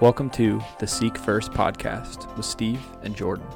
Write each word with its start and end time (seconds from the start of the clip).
Welcome 0.00 0.30
to 0.30 0.62
the 0.78 0.86
Seek 0.86 1.18
First 1.18 1.50
podcast 1.50 2.32
with 2.36 2.46
Steve 2.46 2.80
and 3.02 3.16
Jordan. 3.16 3.48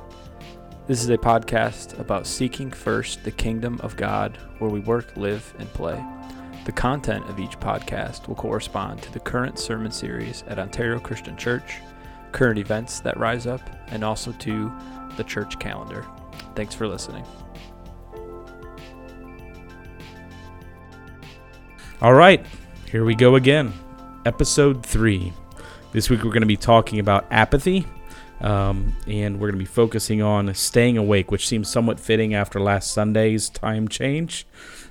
This 0.88 1.00
is 1.00 1.08
a 1.08 1.17
podcast 1.17 1.96
about 2.00 2.26
seeking 2.26 2.68
first 2.68 3.22
the 3.22 3.31
kingdom 3.31 3.79
of 3.81 3.95
God 3.95 4.36
where 4.58 4.68
we 4.68 4.81
work, 4.81 5.17
live, 5.17 5.55
and 5.60 5.73
play. 5.73 6.05
The 6.65 6.73
content 6.73 7.31
of 7.31 7.39
each 7.39 7.60
podcast 7.60 8.27
will 8.27 8.34
correspond 8.34 9.02
to 9.02 9.12
the 9.12 9.20
current 9.20 9.57
sermon 9.57 9.93
series 9.93 10.43
at 10.48 10.59
Ontario 10.59 10.98
Christian 10.98 11.36
Church, 11.36 11.77
current 12.32 12.59
events 12.59 12.98
that 12.98 13.16
rise 13.20 13.46
up, 13.46 13.62
and 13.93 14.02
also 14.02 14.32
to 14.32 14.72
the 15.16 15.22
church 15.22 15.61
calendar. 15.61 16.04
Thanks 16.56 16.74
for 16.74 16.88
listening. 16.88 17.24
All 22.00 22.14
right, 22.14 22.45
here 22.90 23.04
we 23.04 23.14
go 23.14 23.36
again. 23.36 23.72
Episode 24.27 24.84
3. 24.84 25.32
This 25.93 26.09
week 26.09 26.24
we're 26.24 26.30
going 26.30 26.40
to 26.40 26.46
be 26.46 26.56
talking 26.56 27.01
about 27.01 27.27
apathy, 27.30 27.87
um, 28.41 28.96
and 29.06 29.34
we're 29.34 29.48
going 29.48 29.59
to 29.59 29.64
be 29.64 29.66
focusing 29.66 30.23
on 30.23 30.55
staying 30.55 30.96
awake, 30.96 31.30
which 31.30 31.46
seems 31.46 31.68
somewhat 31.68 32.01
fitting 32.01 32.32
after 32.32 32.59
last 32.59 32.92
Sunday's 32.92 33.51
time 33.51 33.88
change. 33.88 34.46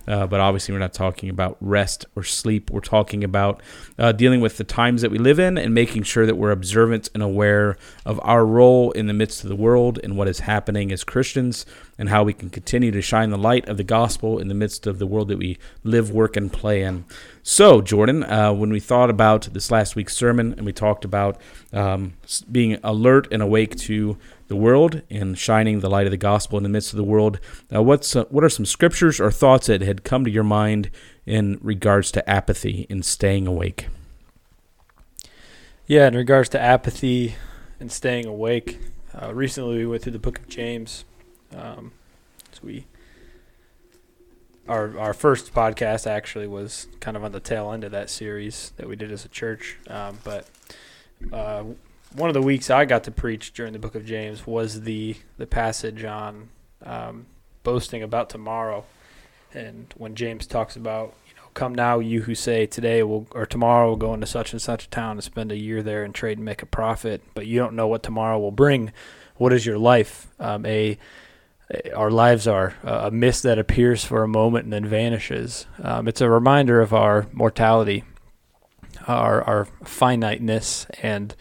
Uh, 0.07 0.27
but 0.27 0.39
obviously, 0.39 0.73
we're 0.73 0.79
not 0.79 0.93
talking 0.93 1.29
about 1.29 1.57
rest 1.59 2.05
or 2.15 2.23
sleep. 2.23 2.69
We're 2.71 2.81
talking 2.81 3.23
about 3.23 3.61
uh, 3.99 4.11
dealing 4.11 4.41
with 4.41 4.57
the 4.57 4.63
times 4.63 5.01
that 5.01 5.11
we 5.11 5.17
live 5.17 5.39
in 5.39 5.57
and 5.57 5.73
making 5.73 6.03
sure 6.03 6.25
that 6.25 6.35
we're 6.35 6.51
observant 6.51 7.09
and 7.13 7.21
aware 7.21 7.77
of 8.05 8.19
our 8.23 8.45
role 8.45 8.91
in 8.91 9.07
the 9.07 9.13
midst 9.13 9.43
of 9.43 9.49
the 9.49 9.55
world 9.55 9.99
and 10.03 10.17
what 10.17 10.27
is 10.27 10.39
happening 10.39 10.91
as 10.91 11.03
Christians 11.03 11.65
and 11.97 12.09
how 12.09 12.23
we 12.23 12.33
can 12.33 12.49
continue 12.49 12.91
to 12.91 13.01
shine 13.01 13.29
the 13.29 13.37
light 13.37 13.69
of 13.69 13.77
the 13.77 13.83
gospel 13.83 14.39
in 14.39 14.47
the 14.47 14.55
midst 14.55 14.87
of 14.87 14.97
the 14.97 15.05
world 15.05 15.27
that 15.27 15.37
we 15.37 15.57
live, 15.83 16.11
work, 16.11 16.35
and 16.35 16.51
play 16.51 16.81
in. 16.81 17.05
So, 17.43 17.81
Jordan, 17.81 18.23
uh, 18.23 18.53
when 18.53 18.71
we 18.71 18.79
thought 18.79 19.09
about 19.09 19.49
this 19.53 19.71
last 19.71 19.95
week's 19.95 20.15
sermon 20.15 20.53
and 20.53 20.65
we 20.65 20.73
talked 20.73 21.05
about 21.05 21.39
um, 21.73 22.13
being 22.51 22.77
alert 22.83 23.27
and 23.31 23.41
awake 23.41 23.75
to 23.77 24.17
the 24.51 24.55
world 24.57 25.01
and 25.09 25.37
shining 25.37 25.79
the 25.79 25.89
light 25.89 26.05
of 26.05 26.11
the 26.11 26.17
gospel 26.17 26.57
in 26.57 26.63
the 26.63 26.69
midst 26.69 26.91
of 26.91 26.97
the 26.97 27.05
world. 27.05 27.39
Uh, 27.73 27.81
what's 27.81 28.17
uh, 28.17 28.25
what 28.25 28.43
are 28.43 28.49
some 28.49 28.65
scriptures 28.65 29.17
or 29.17 29.31
thoughts 29.31 29.67
that 29.67 29.79
had 29.79 30.03
come 30.03 30.25
to 30.25 30.29
your 30.29 30.43
mind 30.43 30.91
in 31.25 31.57
regards 31.61 32.11
to 32.11 32.29
apathy 32.29 32.85
and 32.89 33.05
staying 33.05 33.47
awake? 33.47 33.87
Yeah, 35.87 36.05
in 36.05 36.17
regards 36.17 36.49
to 36.49 36.59
apathy 36.59 37.35
and 37.79 37.89
staying 37.89 38.25
awake, 38.25 38.77
uh, 39.17 39.33
recently 39.33 39.77
we 39.77 39.85
went 39.85 40.03
through 40.03 40.11
the 40.11 40.19
book 40.19 40.39
of 40.39 40.49
James. 40.49 41.05
Um, 41.55 41.93
so 42.51 42.59
we 42.61 42.87
our 44.67 44.99
our 44.99 45.13
first 45.13 45.53
podcast 45.53 46.05
actually 46.05 46.47
was 46.47 46.87
kind 46.99 47.15
of 47.15 47.23
on 47.23 47.31
the 47.31 47.39
tail 47.39 47.71
end 47.71 47.85
of 47.85 47.93
that 47.93 48.09
series 48.09 48.73
that 48.75 48.89
we 48.89 48.97
did 48.97 49.13
as 49.13 49.23
a 49.23 49.29
church, 49.29 49.77
um, 49.87 50.19
but 50.25 50.49
uh, 51.31 51.63
one 52.13 52.29
of 52.29 52.33
the 52.33 52.41
weeks 52.41 52.69
I 52.69 52.85
got 52.85 53.03
to 53.05 53.11
preach 53.11 53.53
during 53.53 53.73
the 53.73 53.79
book 53.79 53.95
of 53.95 54.05
James 54.05 54.45
was 54.45 54.81
the 54.81 55.15
the 55.37 55.47
passage 55.47 56.03
on 56.03 56.49
um, 56.85 57.25
boasting 57.63 58.03
about 58.03 58.29
tomorrow, 58.29 58.85
and 59.53 59.93
when 59.97 60.15
James 60.15 60.45
talks 60.45 60.75
about 60.75 61.13
you 61.27 61.35
know, 61.35 61.47
come 61.53 61.73
now 61.73 61.99
you 61.99 62.23
who 62.23 62.35
say 62.35 62.65
today 62.65 63.03
will 63.03 63.27
or 63.31 63.45
tomorrow 63.45 63.89
will 63.89 63.95
go 63.95 64.13
into 64.13 64.27
such 64.27 64.51
and 64.51 64.61
such 64.61 64.85
a 64.85 64.89
town 64.89 65.11
and 65.11 65.23
spend 65.23 65.51
a 65.51 65.57
year 65.57 65.81
there 65.81 66.03
and 66.03 66.13
trade 66.13 66.37
and 66.37 66.45
make 66.45 66.61
a 66.61 66.65
profit, 66.65 67.21
but 67.33 67.47
you 67.47 67.59
don't 67.59 67.75
know 67.75 67.87
what 67.87 68.03
tomorrow 68.03 68.39
will 68.39 68.51
bring. 68.51 68.91
What 69.35 69.53
is 69.53 69.65
your 69.65 69.77
life? 69.77 70.27
Um, 70.39 70.65
a 70.65 70.97
our 71.95 72.11
lives 72.11 72.47
are 72.47 72.75
a 72.83 73.09
mist 73.11 73.43
that 73.43 73.57
appears 73.57 74.03
for 74.03 74.23
a 74.23 74.27
moment 74.27 74.65
and 74.65 74.73
then 74.73 74.85
vanishes. 74.85 75.65
Um, 75.81 76.09
it's 76.09 76.19
a 76.19 76.29
reminder 76.29 76.81
of 76.81 76.93
our 76.93 77.27
mortality, 77.31 78.03
our 79.07 79.41
our 79.43 79.65
finiteness, 79.85 80.85
and 81.01 81.33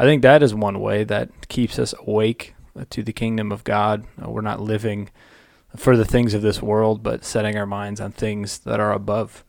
I 0.00 0.04
think 0.04 0.22
that 0.22 0.42
is 0.42 0.54
one 0.54 0.80
way 0.80 1.04
that 1.04 1.48
keeps 1.48 1.78
us 1.78 1.94
awake 2.06 2.54
to 2.88 3.02
the 3.02 3.12
kingdom 3.12 3.52
of 3.52 3.64
God. 3.64 4.06
Uh, 4.22 4.30
we're 4.30 4.40
not 4.40 4.58
living 4.60 5.10
for 5.76 5.94
the 5.94 6.06
things 6.06 6.32
of 6.32 6.40
this 6.40 6.62
world, 6.62 7.02
but 7.02 7.22
setting 7.22 7.58
our 7.58 7.66
minds 7.66 8.00
on 8.00 8.10
things 8.12 8.60
that 8.60 8.80
are 8.80 8.92
above. 8.94 9.44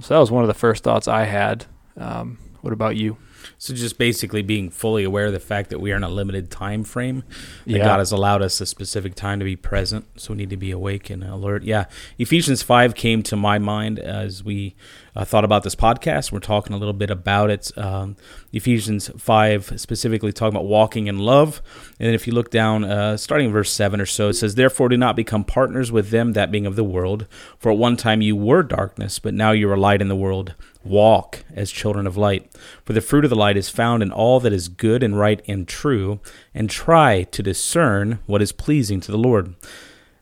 So 0.00 0.14
that 0.14 0.18
was 0.20 0.32
one 0.32 0.42
of 0.42 0.48
the 0.48 0.54
first 0.54 0.82
thoughts 0.82 1.06
I 1.06 1.26
had. 1.26 1.66
Um, 1.96 2.38
what 2.62 2.72
about 2.72 2.96
you? 2.96 3.16
So 3.58 3.74
just 3.74 3.96
basically 3.96 4.42
being 4.42 4.70
fully 4.70 5.04
aware 5.04 5.26
of 5.26 5.32
the 5.32 5.38
fact 5.38 5.70
that 5.70 5.78
we 5.78 5.92
are 5.92 5.96
in 5.96 6.02
a 6.02 6.08
limited 6.08 6.50
time 6.50 6.82
frame. 6.82 7.22
That 7.64 7.78
Yeah. 7.78 7.84
God 7.84 8.00
has 8.00 8.10
allowed 8.10 8.42
us 8.42 8.60
a 8.60 8.66
specific 8.66 9.14
time 9.14 9.38
to 9.38 9.44
be 9.44 9.54
present, 9.54 10.04
so 10.16 10.32
we 10.32 10.38
need 10.38 10.50
to 10.50 10.56
be 10.56 10.72
awake 10.72 11.10
and 11.10 11.22
alert. 11.22 11.62
Yeah, 11.62 11.84
Ephesians 12.18 12.62
five 12.62 12.96
came 12.96 13.22
to 13.22 13.36
my 13.36 13.58
mind 13.60 14.00
as 14.00 14.42
we 14.42 14.74
uh, 15.16 15.24
thought 15.24 15.44
about 15.44 15.62
this 15.62 15.74
podcast. 15.74 16.30
We're 16.30 16.40
talking 16.40 16.74
a 16.74 16.78
little 16.78 16.92
bit 16.92 17.10
about 17.10 17.50
it. 17.50 17.76
Um, 17.76 18.16
Ephesians 18.52 19.10
five 19.16 19.72
specifically 19.76 20.32
talking 20.32 20.54
about 20.54 20.66
walking 20.66 21.06
in 21.06 21.18
love, 21.18 21.62
and 21.98 22.14
if 22.14 22.26
you 22.26 22.34
look 22.34 22.50
down, 22.50 22.84
uh, 22.84 23.16
starting 23.16 23.50
verse 23.50 23.72
seven 23.72 24.00
or 24.00 24.06
so, 24.06 24.28
it 24.28 24.34
says, 24.34 24.54
"Therefore, 24.54 24.90
do 24.90 24.96
not 24.96 25.16
become 25.16 25.42
partners 25.42 25.90
with 25.90 26.10
them 26.10 26.34
that 26.34 26.52
being 26.52 26.66
of 26.66 26.76
the 26.76 26.84
world. 26.84 27.26
For 27.58 27.72
at 27.72 27.78
one 27.78 27.96
time 27.96 28.20
you 28.20 28.36
were 28.36 28.62
darkness, 28.62 29.18
but 29.18 29.34
now 29.34 29.52
you 29.52 29.70
are 29.70 29.76
light 29.76 30.02
in 30.02 30.08
the 30.08 30.14
world." 30.14 30.54
Walk 30.84 31.42
as 31.52 31.72
children 31.72 32.06
of 32.06 32.16
light. 32.16 32.48
For 32.84 32.92
the 32.92 33.00
fruit 33.00 33.24
of 33.24 33.30
the 33.30 33.34
light 33.34 33.56
is 33.56 33.68
found 33.68 34.04
in 34.04 34.12
all 34.12 34.38
that 34.38 34.52
is 34.52 34.68
good 34.68 35.02
and 35.02 35.18
right 35.18 35.42
and 35.48 35.66
true, 35.66 36.20
and 36.54 36.70
try 36.70 37.24
to 37.24 37.42
discern 37.42 38.20
what 38.26 38.40
is 38.40 38.52
pleasing 38.52 39.00
to 39.00 39.10
the 39.10 39.18
Lord. 39.18 39.56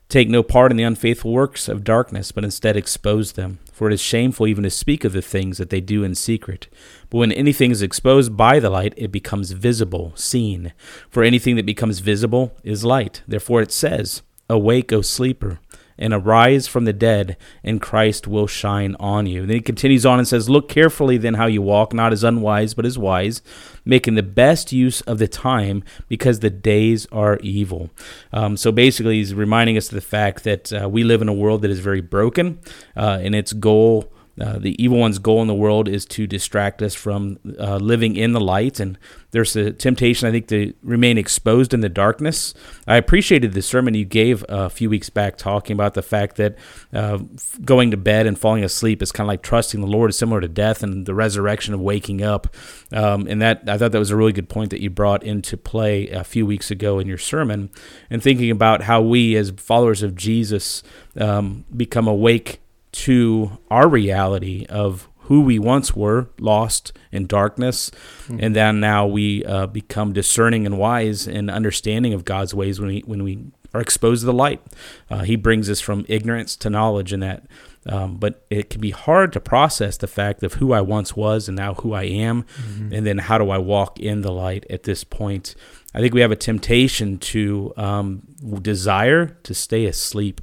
Take 0.08 0.30
no 0.30 0.42
part 0.42 0.70
in 0.70 0.78
the 0.78 0.84
unfaithful 0.84 1.32
works 1.32 1.68
of 1.68 1.84
darkness, 1.84 2.32
but 2.32 2.44
instead 2.44 2.78
expose 2.78 3.32
them. 3.32 3.58
For 3.74 3.90
it 3.90 3.92
is 3.92 4.00
shameful 4.00 4.46
even 4.46 4.62
to 4.62 4.70
speak 4.70 5.04
of 5.04 5.12
the 5.12 5.20
things 5.20 5.58
that 5.58 5.68
they 5.68 5.80
do 5.80 6.04
in 6.04 6.14
secret. 6.14 6.68
But 7.10 7.18
when 7.18 7.32
anything 7.32 7.72
is 7.72 7.82
exposed 7.82 8.36
by 8.36 8.60
the 8.60 8.70
light, 8.70 8.94
it 8.96 9.10
becomes 9.10 9.50
visible, 9.50 10.12
seen. 10.14 10.72
For 11.10 11.24
anything 11.24 11.56
that 11.56 11.66
becomes 11.66 11.98
visible 11.98 12.52
is 12.62 12.84
light. 12.84 13.22
Therefore 13.26 13.62
it 13.62 13.72
says, 13.72 14.22
Awake, 14.48 14.92
O 14.92 15.02
sleeper, 15.02 15.58
and 15.98 16.12
arise 16.12 16.66
from 16.66 16.84
the 16.84 16.92
dead, 16.92 17.36
and 17.62 17.80
Christ 17.80 18.26
will 18.26 18.46
shine 18.46 18.96
on 18.98 19.26
you. 19.26 19.42
And 19.42 19.50
then 19.50 19.56
he 19.56 19.60
continues 19.60 20.04
on 20.04 20.18
and 20.18 20.26
says, 20.26 20.48
Look 20.48 20.68
carefully 20.68 21.16
then 21.16 21.34
how 21.34 21.46
you 21.46 21.62
walk, 21.62 21.92
not 21.92 22.12
as 22.12 22.24
unwise, 22.24 22.74
but 22.74 22.86
as 22.86 22.98
wise, 22.98 23.42
making 23.84 24.14
the 24.14 24.22
best 24.22 24.72
use 24.72 25.00
of 25.02 25.18
the 25.18 25.28
time, 25.28 25.84
because 26.08 26.40
the 26.40 26.50
days 26.50 27.06
are 27.12 27.38
evil. 27.38 27.90
Um, 28.32 28.56
so 28.56 28.72
basically, 28.72 29.16
he's 29.16 29.34
reminding 29.34 29.76
us 29.76 29.88
of 29.88 29.94
the 29.94 30.00
fact 30.00 30.44
that 30.44 30.72
uh, 30.72 30.88
we 30.88 31.04
live 31.04 31.22
in 31.22 31.28
a 31.28 31.34
world 31.34 31.62
that 31.62 31.70
is 31.70 31.80
very 31.80 32.00
broken, 32.00 32.58
uh, 32.96 33.18
and 33.22 33.34
its 33.34 33.52
goal. 33.52 34.10
Uh, 34.40 34.58
the 34.58 34.82
evil 34.82 34.98
one's 34.98 35.18
goal 35.18 35.40
in 35.42 35.48
the 35.48 35.54
world 35.54 35.88
is 35.88 36.04
to 36.04 36.26
distract 36.26 36.82
us 36.82 36.94
from 36.94 37.38
uh, 37.58 37.76
living 37.76 38.16
in 38.16 38.32
the 38.32 38.40
light, 38.40 38.80
and 38.80 38.98
there's 39.30 39.54
a 39.56 39.72
temptation, 39.72 40.28
I 40.28 40.32
think, 40.32 40.48
to 40.48 40.74
remain 40.82 41.18
exposed 41.18 41.72
in 41.72 41.80
the 41.80 41.88
darkness. 41.88 42.54
I 42.86 42.96
appreciated 42.96 43.52
the 43.52 43.62
sermon 43.62 43.94
you 43.94 44.04
gave 44.04 44.44
a 44.48 44.70
few 44.70 44.90
weeks 44.90 45.10
back, 45.10 45.36
talking 45.36 45.74
about 45.74 45.94
the 45.94 46.02
fact 46.02 46.36
that 46.36 46.56
uh, 46.92 47.18
going 47.64 47.90
to 47.90 47.96
bed 47.96 48.26
and 48.26 48.38
falling 48.38 48.64
asleep 48.64 49.02
is 49.02 49.12
kind 49.12 49.26
of 49.26 49.28
like 49.28 49.42
trusting 49.42 49.80
the 49.80 49.86
Lord, 49.86 50.10
is 50.10 50.18
similar 50.18 50.40
to 50.40 50.48
death 50.48 50.82
and 50.82 51.06
the 51.06 51.14
resurrection 51.14 51.74
of 51.74 51.80
waking 51.80 52.22
up. 52.22 52.54
Um, 52.92 53.26
and 53.28 53.40
that 53.40 53.68
I 53.68 53.78
thought 53.78 53.92
that 53.92 53.98
was 53.98 54.10
a 54.10 54.16
really 54.16 54.32
good 54.32 54.48
point 54.48 54.70
that 54.70 54.80
you 54.80 54.90
brought 54.90 55.22
into 55.22 55.56
play 55.56 56.08
a 56.08 56.24
few 56.24 56.44
weeks 56.44 56.70
ago 56.70 56.98
in 56.98 57.06
your 57.06 57.18
sermon, 57.18 57.70
and 58.10 58.22
thinking 58.22 58.50
about 58.50 58.82
how 58.82 59.00
we, 59.00 59.36
as 59.36 59.50
followers 59.56 60.02
of 60.02 60.16
Jesus, 60.16 60.82
um, 61.16 61.64
become 61.76 62.08
awake 62.08 62.60
to 62.94 63.58
our 63.70 63.88
reality 63.88 64.66
of 64.68 65.08
who 65.26 65.40
we 65.40 65.58
once 65.58 65.96
were, 65.96 66.28
lost 66.38 66.92
in 67.10 67.26
darkness, 67.26 67.90
and 68.28 68.54
then 68.54 68.78
now 68.78 69.06
we 69.06 69.44
uh, 69.44 69.66
become 69.66 70.12
discerning 70.12 70.66
and 70.66 70.78
wise 70.78 71.26
and 71.26 71.50
understanding 71.50 72.12
of 72.12 72.24
God's 72.24 72.54
ways 72.54 72.78
when 72.78 72.88
we 72.88 73.00
when 73.06 73.22
we 73.24 73.38
are 73.72 73.80
exposed 73.80 74.20
to 74.22 74.26
the 74.26 74.32
light. 74.32 74.60
Uh, 75.10 75.24
he 75.24 75.34
brings 75.36 75.68
us 75.68 75.80
from 75.80 76.04
ignorance 76.08 76.56
to 76.56 76.70
knowledge, 76.70 77.12
in 77.12 77.20
that. 77.20 77.44
Um, 77.86 78.16
but 78.16 78.46
it 78.48 78.70
can 78.70 78.80
be 78.80 78.92
hard 78.92 79.32
to 79.34 79.40
process 79.40 79.98
the 79.98 80.06
fact 80.06 80.42
of 80.42 80.54
who 80.54 80.72
I 80.72 80.80
once 80.80 81.14
was 81.16 81.48
and 81.48 81.56
now 81.56 81.74
who 81.74 81.92
I 81.92 82.04
am, 82.04 82.46
and 82.92 83.04
then 83.04 83.18
how 83.18 83.36
do 83.38 83.50
I 83.50 83.58
walk 83.58 83.98
in 84.00 84.22
the 84.22 84.32
light 84.32 84.64
at 84.70 84.84
this 84.84 85.04
point. 85.04 85.54
I 85.94 86.00
think 86.00 86.14
we 86.14 86.22
have 86.22 86.32
a 86.32 86.36
temptation 86.36 87.18
to 87.18 87.72
um, 87.76 88.22
desire 88.62 89.26
to 89.26 89.54
stay 89.54 89.84
asleep. 89.86 90.40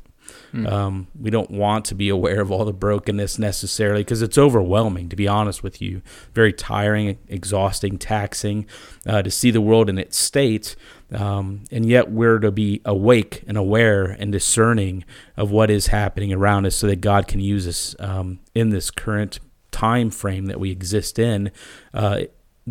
Um, 0.53 1.07
we 1.19 1.29
don't 1.29 1.51
want 1.51 1.85
to 1.85 1.95
be 1.95 2.09
aware 2.09 2.41
of 2.41 2.51
all 2.51 2.65
the 2.65 2.73
brokenness 2.73 3.39
necessarily 3.39 4.01
because 4.01 4.21
it's 4.21 4.37
overwhelming, 4.37 5.09
to 5.09 5.15
be 5.15 5.27
honest 5.27 5.63
with 5.63 5.81
you. 5.81 6.01
Very 6.33 6.53
tiring, 6.53 7.17
exhausting, 7.27 7.97
taxing 7.97 8.65
uh, 9.05 9.21
to 9.21 9.31
see 9.31 9.51
the 9.51 9.61
world 9.61 9.89
in 9.89 9.97
its 9.97 10.17
state. 10.17 10.75
Um, 11.13 11.65
and 11.71 11.85
yet 11.85 12.11
we're 12.11 12.39
to 12.39 12.51
be 12.51 12.81
awake 12.85 13.43
and 13.47 13.57
aware 13.57 14.05
and 14.05 14.31
discerning 14.31 15.03
of 15.35 15.51
what 15.51 15.69
is 15.69 15.87
happening 15.87 16.31
around 16.31 16.65
us 16.65 16.75
so 16.75 16.87
that 16.87 17.01
God 17.01 17.27
can 17.27 17.39
use 17.39 17.67
us 17.67 17.95
um, 17.99 18.39
in 18.55 18.69
this 18.69 18.91
current 18.91 19.39
time 19.71 20.09
frame 20.09 20.45
that 20.47 20.59
we 20.59 20.71
exist 20.71 21.19
in. 21.19 21.51
Uh, 21.93 22.21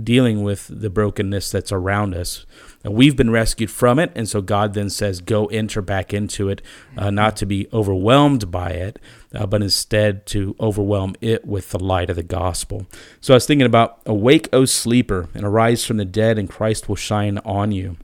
dealing 0.00 0.43
with 0.43 0.69
the 0.71 0.91
brokenness 0.91 1.50
that's 1.50 1.73
around 1.73 2.15
us. 2.15 2.47
And 2.82 2.94
we've 2.94 3.17
been 3.17 3.31
rescued 3.31 3.71
from 3.71 3.99
it, 3.99 4.11
and 4.15 4.27
so 4.27 4.41
God 4.41 4.73
then 4.73 4.88
says, 4.88 5.21
"Go 5.21 5.47
enter 5.47 5.82
back 5.82 6.15
into 6.15 6.49
it, 6.49 6.62
uh, 6.97 7.11
not 7.11 7.37
to 7.37 7.47
be 7.47 7.69
overwhelmed 7.73 8.50
by 8.50 8.71
it, 8.71 8.99
uh, 9.35 9.44
but 9.47 9.62
instead 9.62 10.25
to 10.27 10.56
overwhelm 10.59 11.15
it 11.21 11.44
with 11.44 11.71
the 11.71 11.79
light 11.79 12.09
of 12.09 12.17
the 12.17 12.23
gospel." 12.23 12.87
So 13.21 13.35
I 13.35 13.37
was 13.37 13.47
thinking 13.47 13.67
about, 13.67 13.99
"Awake, 14.06 14.49
O 14.53 14.65
sleeper, 14.65 15.29
and 15.35 15.44
arise 15.44 15.85
from 15.85 15.99
the 15.99 16.06
dead, 16.06 16.38
and 16.38 16.49
Christ 16.49 16.88
will 16.88 16.97
shine 16.97 17.38
on 17.44 17.71
you." 17.71 17.97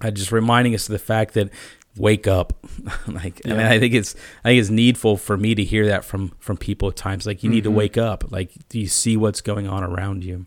Uh, 0.00 0.10
just 0.10 0.32
reminding 0.32 0.74
us 0.74 0.88
of 0.88 0.92
the 0.92 0.98
fact 0.98 1.34
that 1.34 1.50
wake 1.98 2.26
up 2.26 2.52
like 3.06 3.40
yeah. 3.44 3.54
I, 3.54 3.56
mean, 3.56 3.66
I 3.66 3.78
think 3.78 3.94
it's 3.94 4.14
i 4.44 4.48
think 4.48 4.60
it's 4.60 4.70
needful 4.70 5.16
for 5.16 5.36
me 5.36 5.54
to 5.54 5.64
hear 5.64 5.86
that 5.86 6.04
from 6.04 6.30
from 6.38 6.56
people 6.56 6.88
at 6.88 6.96
times 6.96 7.26
like 7.26 7.42
you 7.42 7.50
need 7.50 7.64
mm-hmm. 7.64 7.72
to 7.72 7.78
wake 7.78 7.98
up 7.98 8.30
like 8.30 8.52
do 8.68 8.78
you 8.78 8.86
see 8.86 9.16
what's 9.16 9.40
going 9.40 9.66
on 9.66 9.82
around 9.82 10.24
you 10.24 10.46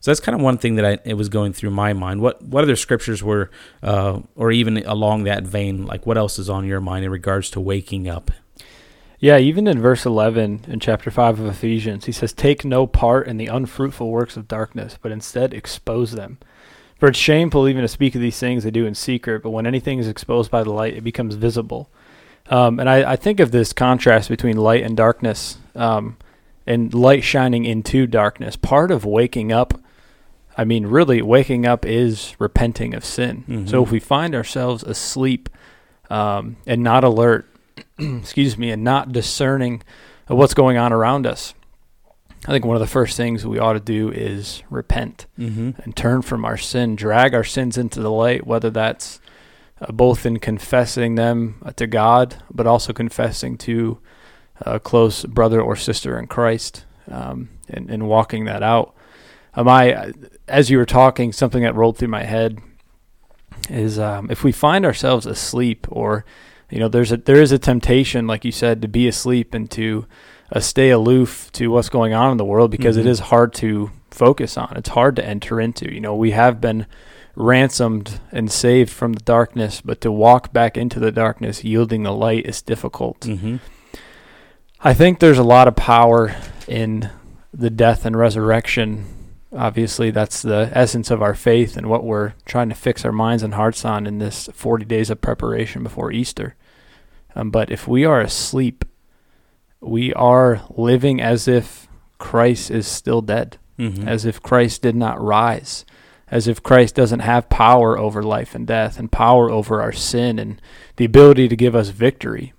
so 0.00 0.10
that's 0.10 0.20
kind 0.20 0.34
of 0.34 0.42
one 0.42 0.58
thing 0.58 0.76
that 0.76 0.84
I, 0.84 0.98
it 1.04 1.14
was 1.14 1.28
going 1.28 1.52
through 1.52 1.70
my 1.70 1.92
mind 1.92 2.20
what 2.20 2.42
what 2.42 2.64
other 2.64 2.76
scriptures 2.76 3.22
were 3.22 3.50
uh, 3.82 4.20
or 4.34 4.52
even 4.52 4.78
along 4.86 5.24
that 5.24 5.44
vein 5.44 5.86
like 5.86 6.06
what 6.06 6.18
else 6.18 6.38
is 6.38 6.50
on 6.50 6.66
your 6.66 6.80
mind 6.80 7.04
in 7.04 7.10
regards 7.10 7.50
to 7.50 7.60
waking 7.60 8.08
up 8.08 8.30
yeah, 9.22 9.36
even 9.36 9.66
in 9.66 9.82
verse 9.82 10.06
11 10.06 10.64
in 10.66 10.80
chapter 10.80 11.10
5 11.10 11.40
of 11.40 11.46
Ephesians, 11.46 12.06
he 12.06 12.12
says, 12.12 12.32
Take 12.32 12.64
no 12.64 12.86
part 12.86 13.26
in 13.26 13.36
the 13.36 13.48
unfruitful 13.48 14.10
works 14.10 14.34
of 14.38 14.48
darkness, 14.48 14.98
but 15.00 15.12
instead 15.12 15.52
expose 15.52 16.12
them. 16.12 16.38
For 17.00 17.08
it's 17.08 17.18
shameful 17.18 17.66
even 17.66 17.80
to 17.80 17.88
speak 17.88 18.14
of 18.14 18.20
these 18.20 18.38
things 18.38 18.62
they 18.62 18.70
do 18.70 18.84
in 18.84 18.94
secret, 18.94 19.42
but 19.42 19.50
when 19.50 19.66
anything 19.66 19.98
is 19.98 20.06
exposed 20.06 20.50
by 20.50 20.62
the 20.62 20.70
light, 20.70 20.94
it 20.94 21.00
becomes 21.00 21.34
visible. 21.34 21.88
Um, 22.50 22.78
and 22.78 22.90
I, 22.90 23.12
I, 23.12 23.16
think 23.16 23.40
of 23.40 23.52
this 23.52 23.72
contrast 23.72 24.28
between 24.28 24.58
light 24.58 24.82
and 24.82 24.96
darkness, 24.96 25.56
um, 25.74 26.18
and 26.66 26.92
light 26.92 27.24
shining 27.24 27.64
into 27.64 28.06
darkness. 28.06 28.54
Part 28.54 28.90
of 28.90 29.06
waking 29.06 29.50
up, 29.50 29.80
I 30.58 30.64
mean, 30.64 30.86
really, 30.86 31.22
waking 31.22 31.64
up 31.64 31.86
is 31.86 32.34
repenting 32.38 32.92
of 32.92 33.02
sin. 33.02 33.44
Mm-hmm. 33.48 33.66
So 33.66 33.82
if 33.82 33.90
we 33.90 33.98
find 33.98 34.34
ourselves 34.34 34.82
asleep 34.82 35.48
um, 36.10 36.56
and 36.66 36.82
not 36.82 37.02
alert, 37.02 37.48
excuse 37.98 38.58
me, 38.58 38.70
and 38.70 38.84
not 38.84 39.10
discerning 39.10 39.82
what's 40.26 40.54
going 40.54 40.76
on 40.76 40.92
around 40.92 41.26
us, 41.26 41.54
I 42.46 42.52
think 42.52 42.64
one 42.64 42.76
of 42.76 42.80
the 42.80 42.86
first 42.86 43.16
things 43.16 43.46
we 43.46 43.58
ought 43.58 43.74
to 43.74 43.80
do 43.80 44.10
is 44.10 44.62
repent 44.70 45.26
mm-hmm. 45.38 45.80
and 45.82 45.94
turn 45.94 46.22
from 46.22 46.44
our 46.44 46.56
sin, 46.56 46.96
drag 46.96 47.34
our 47.34 47.44
sins 47.44 47.76
into 47.76 48.00
the 48.00 48.10
light, 48.10 48.46
whether 48.46 48.70
that's 48.70 49.20
uh, 49.80 49.92
both 49.92 50.24
in 50.24 50.38
confessing 50.38 51.16
them 51.16 51.60
uh, 51.64 51.72
to 51.72 51.86
God, 51.86 52.42
but 52.50 52.66
also 52.66 52.92
confessing 52.92 53.58
to 53.58 53.98
a 54.62 54.80
close 54.80 55.24
brother 55.24 55.60
or 55.60 55.76
sister 55.76 56.18
in 56.18 56.26
Christ 56.26 56.84
um, 57.10 57.50
and, 57.68 57.90
and 57.90 58.08
walking 58.08 58.46
that 58.46 58.62
out. 58.62 58.94
Um, 59.54 59.68
I, 59.68 60.12
as 60.48 60.70
you 60.70 60.78
were 60.78 60.86
talking, 60.86 61.32
something 61.32 61.62
that 61.62 61.74
rolled 61.74 61.98
through 61.98 62.08
my 62.08 62.24
head 62.24 62.58
is 63.68 63.98
um, 63.98 64.30
if 64.30 64.44
we 64.44 64.52
find 64.52 64.84
ourselves 64.84 65.26
asleep 65.26 65.86
or 65.90 66.24
you 66.70 66.78
know 66.78 66.88
there's 66.88 67.12
a 67.12 67.16
there 67.16 67.40
is 67.40 67.52
a 67.52 67.58
temptation 67.58 68.26
like 68.26 68.44
you 68.44 68.52
said 68.52 68.80
to 68.82 68.88
be 68.88 69.06
asleep 69.06 69.54
and 69.54 69.70
to 69.70 70.06
uh, 70.52 70.60
stay 70.60 70.90
aloof 70.90 71.50
to 71.52 71.68
what's 71.68 71.88
going 71.88 72.12
on 72.12 72.32
in 72.32 72.36
the 72.36 72.44
world 72.44 72.70
because 72.70 72.96
mm-hmm. 72.96 73.06
it 73.06 73.10
is 73.10 73.20
hard 73.20 73.54
to 73.54 73.90
focus 74.10 74.56
on. 74.56 74.72
It's 74.76 74.90
hard 74.90 75.16
to 75.16 75.24
enter 75.24 75.60
into. 75.60 75.92
You 75.92 76.00
know, 76.00 76.14
we 76.14 76.32
have 76.32 76.60
been 76.60 76.86
ransomed 77.36 78.20
and 78.32 78.50
saved 78.50 78.90
from 78.90 79.12
the 79.12 79.22
darkness, 79.22 79.80
but 79.80 80.00
to 80.00 80.10
walk 80.10 80.52
back 80.52 80.76
into 80.76 80.98
the 80.98 81.12
darkness, 81.12 81.64
yielding 81.64 82.02
the 82.02 82.12
light, 82.12 82.46
is 82.46 82.62
difficult. 82.62 83.20
Mm-hmm. 83.20 83.56
I 84.82 84.94
think 84.94 85.18
there's 85.20 85.38
a 85.38 85.44
lot 85.44 85.68
of 85.68 85.76
power 85.76 86.34
in 86.66 87.10
the 87.52 87.70
death 87.70 88.04
and 88.04 88.16
resurrection. 88.16 89.04
Obviously, 89.56 90.10
that's 90.10 90.42
the 90.42 90.70
essence 90.72 91.10
of 91.10 91.22
our 91.22 91.34
faith 91.34 91.76
and 91.76 91.88
what 91.88 92.04
we're 92.04 92.34
trying 92.44 92.68
to 92.70 92.74
fix 92.74 93.04
our 93.04 93.12
minds 93.12 93.42
and 93.42 93.54
hearts 93.54 93.84
on 93.84 94.06
in 94.06 94.18
this 94.18 94.48
40 94.54 94.84
days 94.84 95.10
of 95.10 95.20
preparation 95.20 95.82
before 95.82 96.12
Easter. 96.12 96.56
Um, 97.34 97.50
but 97.50 97.70
if 97.70 97.86
we 97.86 98.04
are 98.04 98.20
asleep 98.20 98.84
we 99.80 100.12
are 100.14 100.62
living 100.70 101.20
as 101.20 101.48
if 101.48 101.88
Christ 102.18 102.70
is 102.70 102.86
still 102.86 103.22
dead, 103.22 103.58
mm-hmm. 103.78 104.06
as 104.06 104.24
if 104.24 104.42
Christ 104.42 104.82
did 104.82 104.94
not 104.94 105.20
rise, 105.20 105.84
as 106.28 106.46
if 106.46 106.62
Christ 106.62 106.94
doesn't 106.94 107.20
have 107.20 107.48
power 107.48 107.98
over 107.98 108.22
life 108.22 108.54
and 108.54 108.66
death 108.66 108.98
and 108.98 109.10
power 109.10 109.50
over 109.50 109.80
our 109.80 109.92
sin 109.92 110.38
and 110.38 110.60
the 110.96 111.04
ability 111.04 111.48
to 111.48 111.56
give 111.56 111.74
us 111.74 111.88
victory. 111.88 112.52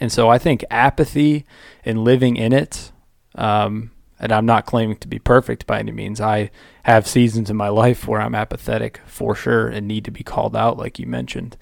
And 0.00 0.12
so 0.12 0.28
I 0.28 0.38
think 0.38 0.64
apathy 0.70 1.44
and 1.84 2.04
living 2.04 2.36
in 2.36 2.52
it, 2.52 2.92
um, 3.34 3.90
and 4.20 4.32
I'm 4.32 4.46
not 4.46 4.66
claiming 4.66 4.96
to 4.98 5.08
be 5.08 5.18
perfect 5.18 5.66
by 5.66 5.78
any 5.78 5.92
means. 5.92 6.20
I 6.20 6.50
have 6.84 7.06
seasons 7.06 7.50
in 7.50 7.56
my 7.56 7.68
life 7.68 8.06
where 8.06 8.20
I'm 8.20 8.34
apathetic 8.34 9.00
for 9.06 9.34
sure 9.34 9.68
and 9.68 9.86
need 9.86 10.04
to 10.04 10.10
be 10.10 10.22
called 10.22 10.56
out, 10.56 10.76
like 10.76 10.98
you 10.98 11.06
mentioned. 11.06 11.56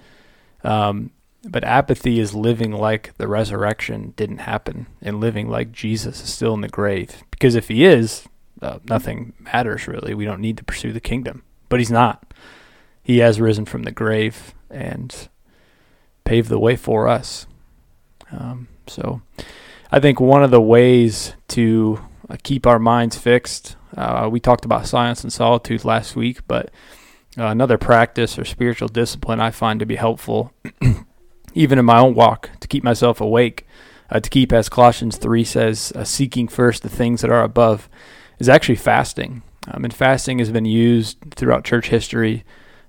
Um, 0.65 1.11
but 1.49 1.65
apathy 1.65 2.19
is 2.19 2.35
living 2.35 2.73
like 2.73 3.17
the 3.19 3.29
resurrection 3.29 4.13
didn't 4.17 4.39
happen 4.39 4.87
and 5.01 5.21
living 5.21 5.49
like 5.49 5.73
Jesus 5.73 6.23
is 6.23 6.33
still 6.33 6.55
in 6.55 6.61
the 6.61 6.69
grave. 6.69 7.23
Because 7.31 7.55
if 7.55 7.69
he 7.69 7.85
is, 7.85 8.27
uh, 8.61 8.79
nothing 8.89 9.33
matters 9.39 9.87
really. 9.87 10.15
We 10.15 10.25
don't 10.25 10.41
need 10.41 10.57
to 10.59 10.65
pursue 10.65 10.93
the 10.93 11.01
kingdom. 11.01 11.43
But 11.69 11.81
he's 11.81 11.91
not. 11.91 12.33
He 13.03 13.19
has 13.19 13.41
risen 13.41 13.65
from 13.65 13.85
the 13.85 13.93
grave 13.93 14.55
and 14.71 15.29
paved 16.25 16.49
the 16.49 16.59
way 16.59 16.77
for 16.77 17.09
us. 17.09 17.47
Um, 18.33 18.69
so 18.87 19.23
I 19.91 20.01
think 20.01 20.21
one 20.21 20.43
of 20.43 20.51
the 20.51 20.61
ways 20.61 21.35
to 21.49 22.01
uh, 22.29 22.37
keep 22.43 22.67
our 22.67 22.79
minds 22.79 23.17
fixed, 23.17 23.77
uh, 23.97 24.29
we 24.31 24.41
talked 24.41 24.65
about 24.65 24.87
silence 24.87 25.23
and 25.23 25.33
solitude 25.33 25.85
last 25.85 26.17
week, 26.17 26.41
but 26.49 26.71
uh, 27.39 27.47
another 27.47 27.79
practice 27.79 28.39
or 28.39 28.45
spiritual 28.45 28.89
discipline 28.89 29.41
I 29.41 29.51
find 29.51 29.79
to 29.81 29.87
be 29.87 29.97
helpful 29.97 30.53
even 31.57 31.79
in 31.79 31.85
my 31.85 31.99
own 31.99 32.15
walk, 32.15 32.51
to 32.61 32.69
keep 32.69 32.85
myself 32.85 33.21
awake, 33.21 33.67
uh, 34.11 34.21
to 34.21 34.31
keep, 34.31 34.53
as 34.53 34.69
Colossians 34.69 35.17
3 35.17 35.43
says, 35.43 35.93
uh, 35.97 36.05
seeking 36.05 36.47
first 36.47 36.83
the 36.83 36.89
things 36.89 37.23
that 37.23 37.31
are 37.31 37.43
above, 37.43 37.89
is 38.39 38.49
actually 38.49 38.77
fasting. 38.77 39.43
Um, 39.69 39.85
and 39.85 39.93
fasting 39.93 40.39
has 40.39 40.51
been 40.51 40.67
used 40.67 41.19
throughout 41.35 41.65
church 41.65 41.89
history 41.89 42.45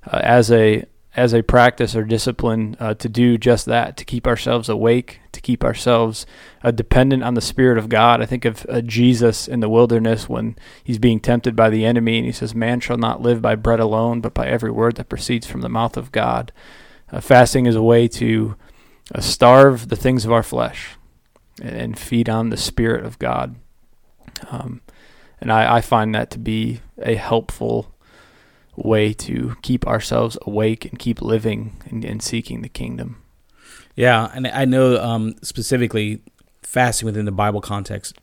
uh, 0.06 0.20
as 0.22 0.52
a 0.52 0.86
as 1.16 1.34
a 1.34 1.42
practice 1.42 1.96
or 1.96 2.04
discipline 2.04 2.78
uh, 2.80 2.94
to 2.94 3.10
do 3.10 3.40
just 3.40 3.66
that, 3.66 3.98
to 3.98 4.06
keep 4.06 4.28
ourselves 4.28 4.70
awake, 4.70 5.20
to 5.32 5.42
keep 5.42 5.64
ourselves 5.64 6.28
uh, 6.64 6.70
dependent 6.70 7.24
on 7.24 7.34
the 7.34 7.42
Spirit 7.42 7.80
of 7.80 7.90
God. 7.90 8.22
I 8.22 8.28
think 8.28 8.46
of 8.46 8.68
uh, 8.70 8.82
Jesus 8.82 9.48
in 9.48 9.60
the 9.60 9.68
wilderness 9.68 10.30
when 10.30 10.56
he's 10.84 11.00
being 11.00 11.20
tempted 11.20 11.56
by 11.56 11.72
the 11.72 11.86
enemy, 11.86 12.18
and 12.18 12.26
he 12.28 12.32
says, 12.32 12.54
"Man 12.54 12.80
shall 12.80 12.98
not 12.98 13.24
live 13.24 13.42
by 13.42 13.56
bread 13.56 13.80
alone, 13.80 14.22
but 14.22 14.36
by 14.36 14.46
every 14.46 14.70
word 14.70 14.98
that 14.98 15.10
proceeds 15.10 15.48
from 15.48 15.62
the 15.62 15.70
mouth 15.70 15.98
of 15.98 16.12
God." 16.12 16.52
Uh, 17.12 17.22
fasting 17.22 17.66
is 17.66 17.76
a 17.76 17.82
way 17.82 18.08
to 18.08 18.56
uh, 19.14 19.22
starve 19.22 19.90
the 19.90 19.96
things 19.96 20.26
of 20.26 20.32
our 20.32 20.44
flesh 20.44 20.96
and 21.62 21.98
feed 21.98 22.30
on 22.30 22.50
the 22.50 22.58
Spirit 22.58 23.06
of 23.06 23.18
God. 23.20 23.56
Um, 24.50 24.82
and 25.40 25.52
I, 25.52 25.78
I 25.78 25.82
find 25.82 26.14
that 26.14 26.30
to 26.32 26.40
be 26.40 26.82
a 27.02 27.16
helpful 27.16 27.94
way 28.76 29.14
to 29.14 29.56
keep 29.62 29.88
ourselves 29.88 30.38
awake 30.46 30.86
and 30.86 31.00
keep 31.00 31.22
living 31.22 31.82
and, 31.86 32.06
and 32.06 32.22
seeking 32.22 32.62
the 32.62 32.70
kingdom. 32.70 33.24
Yeah, 33.96 34.30
and 34.34 34.48
I 34.48 34.66
know 34.66 35.02
um, 35.02 35.36
specifically 35.42 36.22
fasting 36.62 37.08
within 37.08 37.26
the 37.26 37.32
Bible 37.32 37.62
context 37.62 38.20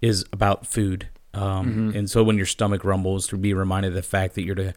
is 0.00 0.24
about 0.32 0.66
food. 0.66 1.08
Um, 1.34 1.66
mm-hmm. 1.66 1.98
And 1.98 2.10
so 2.10 2.22
when 2.22 2.36
your 2.36 2.46
stomach 2.46 2.84
rumbles, 2.84 3.26
to 3.28 3.36
be 3.36 3.52
reminded 3.52 3.88
of 3.88 3.94
the 3.94 4.02
fact 4.02 4.34
that 4.34 4.44
you're 4.44 4.54
to 4.54 4.74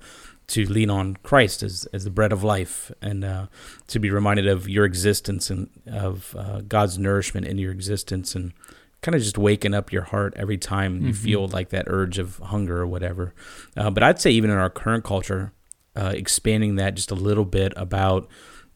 to 0.49 0.65
lean 0.65 0.89
on 0.89 1.15
Christ 1.23 1.63
as, 1.63 1.87
as 1.93 2.03
the 2.03 2.09
bread 2.09 2.31
of 2.31 2.43
life 2.43 2.91
and 3.01 3.23
uh, 3.23 3.47
to 3.87 3.99
be 3.99 4.09
reminded 4.09 4.47
of 4.47 4.67
your 4.67 4.83
existence 4.83 5.49
and 5.49 5.69
of 5.87 6.35
uh, 6.37 6.61
God's 6.61 6.97
nourishment 6.97 7.45
in 7.45 7.57
your 7.57 7.71
existence 7.71 8.35
and 8.35 8.53
kind 9.01 9.15
of 9.15 9.21
just 9.21 9.37
waking 9.37 9.73
up 9.73 9.91
your 9.91 10.01
heart 10.03 10.33
every 10.35 10.57
time 10.57 10.97
mm-hmm. 10.97 11.07
you 11.07 11.13
feel 11.13 11.47
like 11.47 11.69
that 11.69 11.85
urge 11.87 12.17
of 12.17 12.37
hunger 12.37 12.81
or 12.81 12.87
whatever. 12.87 13.33
Uh, 13.77 13.89
but 13.89 14.03
I'd 14.03 14.19
say 14.19 14.31
even 14.31 14.49
in 14.49 14.57
our 14.57 14.69
current 14.69 15.03
culture, 15.03 15.53
uh, 15.95 16.13
expanding 16.15 16.75
that 16.75 16.95
just 16.95 17.11
a 17.11 17.15
little 17.15 17.45
bit 17.45 17.73
about 17.75 18.27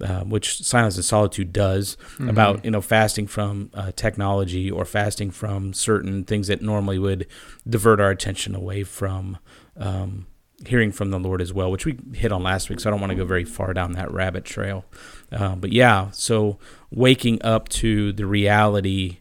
uh, 0.01 0.21
which 0.21 0.61
silence 0.61 0.95
and 0.95 1.05
solitude 1.05 1.53
does 1.53 1.95
mm-hmm. 1.95 2.29
about 2.29 2.65
you 2.65 2.71
know 2.71 2.81
fasting 2.81 3.27
from 3.27 3.69
uh, 3.73 3.91
technology 3.95 4.69
or 4.69 4.85
fasting 4.85 5.31
from 5.31 5.73
certain 5.73 6.23
things 6.23 6.47
that 6.47 6.61
normally 6.61 6.99
would 6.99 7.27
divert 7.67 7.99
our 8.01 8.09
attention 8.09 8.55
away 8.55 8.83
from 8.83 9.37
um, 9.77 10.25
hearing 10.67 10.91
from 10.91 11.11
the 11.11 11.19
Lord 11.19 11.41
as 11.41 11.53
well, 11.53 11.71
which 11.71 11.85
we 11.85 11.97
hit 12.13 12.31
on 12.31 12.43
last 12.43 12.69
week. 12.69 12.79
So 12.79 12.89
I 12.89 12.91
don't 12.91 13.01
want 13.01 13.11
to 13.11 13.17
go 13.17 13.25
very 13.25 13.43
far 13.43 13.73
down 13.73 13.93
that 13.93 14.11
rabbit 14.11 14.45
trail. 14.45 14.85
Uh, 15.31 15.55
but 15.55 15.71
yeah, 15.71 16.11
so 16.11 16.57
waking 16.91 17.41
up 17.43 17.69
to 17.69 18.13
the 18.13 18.25
reality 18.25 19.17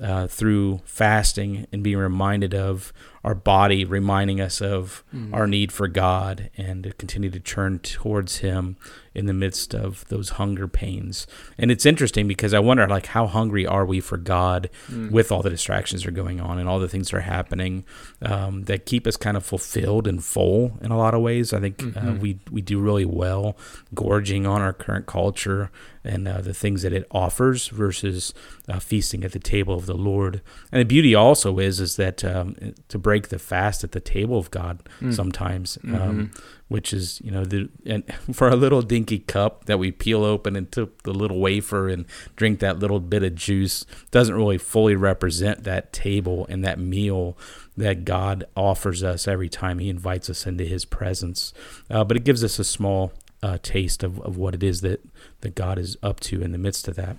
uh, 0.00 0.26
through 0.26 0.80
fasting 0.84 1.66
and 1.72 1.82
being 1.82 1.98
reminded 1.98 2.54
of 2.54 2.92
our 3.24 3.34
body 3.34 3.84
reminding 3.84 4.40
us 4.40 4.60
of 4.60 5.02
Mm. 5.14 5.34
our 5.34 5.46
need 5.46 5.72
for 5.72 5.88
God 5.88 6.50
and 6.56 6.84
to 6.84 6.92
continue 6.92 7.30
to 7.30 7.40
turn 7.40 7.78
towards 7.80 8.38
Him 8.38 8.76
in 9.14 9.26
the 9.26 9.32
midst 9.32 9.74
of 9.74 10.04
those 10.08 10.30
hunger 10.30 10.68
pains. 10.68 11.26
And 11.58 11.70
it's 11.72 11.84
interesting 11.84 12.28
because 12.28 12.54
I 12.54 12.60
wonder, 12.60 12.86
like, 12.86 13.06
how 13.06 13.26
hungry 13.26 13.66
are 13.66 13.84
we 13.84 14.00
for 14.00 14.16
God 14.16 14.70
Mm. 14.90 15.10
with 15.10 15.32
all 15.32 15.42
the 15.42 15.50
distractions 15.50 16.02
that 16.02 16.08
are 16.08 16.12
going 16.12 16.40
on 16.40 16.58
and 16.58 16.68
all 16.68 16.78
the 16.78 16.88
things 16.88 17.10
that 17.10 17.16
are 17.16 17.20
happening 17.22 17.84
um, 18.22 18.62
that 18.64 18.86
keep 18.86 19.06
us 19.06 19.16
kind 19.16 19.36
of 19.36 19.44
fulfilled 19.44 20.06
and 20.06 20.22
full 20.24 20.78
in 20.82 20.90
a 20.92 20.96
lot 20.98 21.14
of 21.14 21.20
ways. 21.20 21.52
I 21.52 21.60
think 21.60 21.82
uh, 21.82 22.00
Mhm. 22.00 22.18
we 22.20 22.38
we 22.50 22.60
do 22.60 22.78
really 22.78 23.04
well 23.04 23.56
gorging 23.94 24.46
on 24.46 24.60
our 24.60 24.72
current 24.72 25.06
culture 25.06 25.70
and 26.04 26.26
uh, 26.28 26.40
the 26.40 26.54
things 26.54 26.82
that 26.82 26.92
it 26.92 27.06
offers 27.10 27.68
versus 27.68 28.32
uh, 28.68 28.78
feasting 28.78 29.24
at 29.24 29.32
the 29.32 29.38
table 29.38 29.74
of 29.74 29.86
the 29.86 29.94
Lord. 29.94 30.40
And 30.72 30.80
the 30.80 30.84
beauty 30.84 31.14
also 31.14 31.58
is 31.58 31.80
is 31.80 31.96
that 31.96 32.24
um, 32.24 32.54
to 32.88 32.98
break 33.08 33.28
the 33.28 33.38
fast 33.38 33.78
at 33.84 33.92
the 33.92 34.00
table 34.16 34.36
of 34.38 34.50
God 34.50 34.76
Mm. 35.00 35.14
sometimes. 35.14 35.78
Mhm. 35.82 36.00
Um, 36.00 36.30
which 36.74 36.92
is 36.92 37.06
you 37.24 37.30
know 37.30 37.44
the 37.52 37.60
and 37.86 38.02
for 38.38 38.48
a 38.50 38.56
little 38.64 38.82
dinky 38.82 39.20
cup 39.20 39.64
that 39.64 39.78
we 39.78 39.90
peel 39.90 40.22
open 40.34 40.54
and 40.56 40.70
took 40.70 40.90
the 41.04 41.12
little 41.22 41.40
wafer 41.40 41.88
and 41.88 42.04
drink 42.36 42.58
that 42.60 42.78
little 42.78 43.00
bit 43.00 43.22
of 43.22 43.34
juice 43.34 43.86
doesn't 44.10 44.34
really 44.34 44.58
fully 44.58 44.94
represent 45.10 45.64
that 45.64 45.84
table 45.94 46.46
and 46.50 46.62
that 46.64 46.78
meal 46.78 47.36
that 47.76 48.04
God 48.04 48.44
offers 48.54 49.02
us 49.02 49.26
every 49.26 49.48
time 49.48 49.78
He 49.78 49.88
invites 49.88 50.28
us 50.28 50.46
into 50.46 50.64
His 50.64 50.84
presence. 50.84 51.54
Uh, 51.90 52.04
but 52.04 52.16
it 52.18 52.24
gives 52.24 52.44
us 52.44 52.58
a 52.58 52.64
small 52.64 53.12
uh, 53.42 53.58
taste 53.62 54.02
of, 54.02 54.20
of 54.20 54.36
what 54.36 54.54
it 54.54 54.62
is 54.62 54.80
that, 54.80 55.04
that 55.42 55.54
God 55.54 55.78
is 55.78 55.96
up 56.02 56.20
to 56.20 56.42
in 56.42 56.52
the 56.52 56.58
midst 56.58 56.88
of 56.88 56.96
that. 56.96 57.16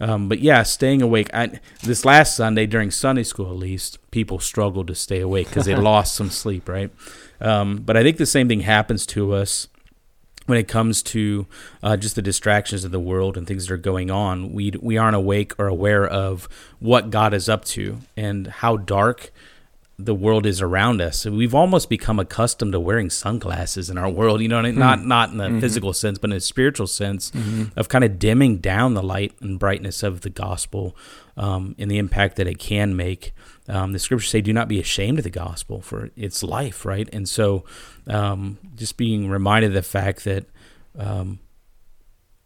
Um, 0.00 0.28
but 0.28 0.40
yeah, 0.40 0.62
staying 0.62 1.02
awake. 1.02 1.30
I, 1.32 1.60
this 1.82 2.04
last 2.04 2.36
Sunday 2.36 2.66
during 2.66 2.90
Sunday 2.90 3.22
school, 3.22 3.50
at 3.50 3.56
least, 3.56 3.98
people 4.10 4.38
struggled 4.38 4.88
to 4.88 4.94
stay 4.94 5.20
awake 5.20 5.48
because 5.48 5.66
they 5.66 5.74
lost 5.90 6.14
some 6.14 6.30
sleep, 6.30 6.68
right? 6.68 6.90
Um, 7.40 7.78
but 7.78 7.96
I 7.96 8.02
think 8.02 8.18
the 8.18 8.26
same 8.26 8.48
thing 8.48 8.60
happens 8.60 9.06
to 9.06 9.32
us 9.32 9.68
when 10.46 10.58
it 10.58 10.68
comes 10.68 11.02
to 11.02 11.46
uh, 11.82 11.96
just 11.96 12.16
the 12.16 12.22
distractions 12.22 12.84
of 12.84 12.90
the 12.90 13.00
world 13.00 13.36
and 13.36 13.46
things 13.46 13.66
that 13.66 13.74
are 13.74 13.78
going 13.78 14.10
on. 14.10 14.52
We 14.52 14.72
we 14.80 14.98
aren't 14.98 15.16
awake 15.16 15.52
or 15.58 15.68
aware 15.68 16.06
of 16.06 16.48
what 16.80 17.10
God 17.10 17.32
is 17.32 17.48
up 17.48 17.64
to 17.66 18.00
and 18.16 18.46
how 18.46 18.76
dark 18.76 19.32
the 19.98 20.14
world 20.14 20.46
is 20.46 20.60
around 20.60 21.00
us. 21.00 21.24
We've 21.26 21.54
almost 21.54 21.88
become 21.88 22.18
accustomed 22.18 22.72
to 22.72 22.80
wearing 22.80 23.10
sunglasses 23.10 23.90
in 23.90 23.98
our 23.98 24.08
world. 24.08 24.40
You 24.40 24.48
know, 24.48 24.58
I 24.58 24.62
mean? 24.62 24.78
not 24.78 25.04
not 25.04 25.30
in 25.30 25.36
the 25.38 25.48
Mhm. 25.48 25.60
physical 25.60 25.92
sense, 25.92 26.18
but 26.18 26.30
in 26.30 26.36
a 26.36 26.40
spiritual 26.40 26.86
sense 26.86 27.30
Mhm. 27.30 27.70
of 27.76 27.88
kind 27.88 28.02
of 28.02 28.18
dimming 28.18 28.56
down 28.58 28.94
the 28.94 29.02
light 29.02 29.32
and 29.40 29.58
brightness 29.58 30.02
of 30.02 30.22
the 30.22 30.30
gospel 30.30 30.96
um, 31.36 31.74
and 31.78 31.90
the 31.90 31.98
impact 31.98 32.36
that 32.36 32.46
it 32.46 32.58
can 32.58 32.94
make. 32.96 33.32
Um, 33.68 33.92
the 33.92 33.98
scriptures 33.98 34.30
say, 34.30 34.40
"Do 34.40 34.52
not 34.52 34.68
be 34.68 34.80
ashamed 34.80 35.18
of 35.18 35.24
the 35.24 35.30
gospel, 35.30 35.80
for 35.80 36.10
it's 36.16 36.42
life." 36.42 36.84
Right, 36.84 37.08
and 37.12 37.28
so 37.28 37.64
um, 38.08 38.58
just 38.74 38.96
being 38.96 39.28
reminded 39.28 39.68
of 39.68 39.74
the 39.74 39.82
fact 39.82 40.24
that 40.24 40.46
um, 40.98 41.38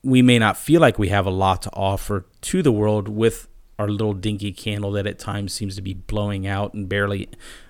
we 0.04 0.20
may 0.22 0.38
not 0.38 0.56
feel 0.56 0.80
like 0.80 0.98
we 0.98 1.08
have 1.08 1.26
a 1.26 1.30
lot 1.30 1.62
to 1.62 1.70
offer 1.72 2.26
to 2.42 2.62
the 2.62 2.70
world 2.72 3.08
with 3.08 3.48
our 3.78 3.88
little 3.88 4.14
dinky 4.14 4.52
candle 4.52 4.92
that 4.92 5.06
at 5.06 5.18
times 5.18 5.52
seems 5.52 5.76
to 5.76 5.82
be 5.82 5.94
blowing 5.94 6.46
out 6.46 6.72
and 6.74 6.88
barely 6.88 7.28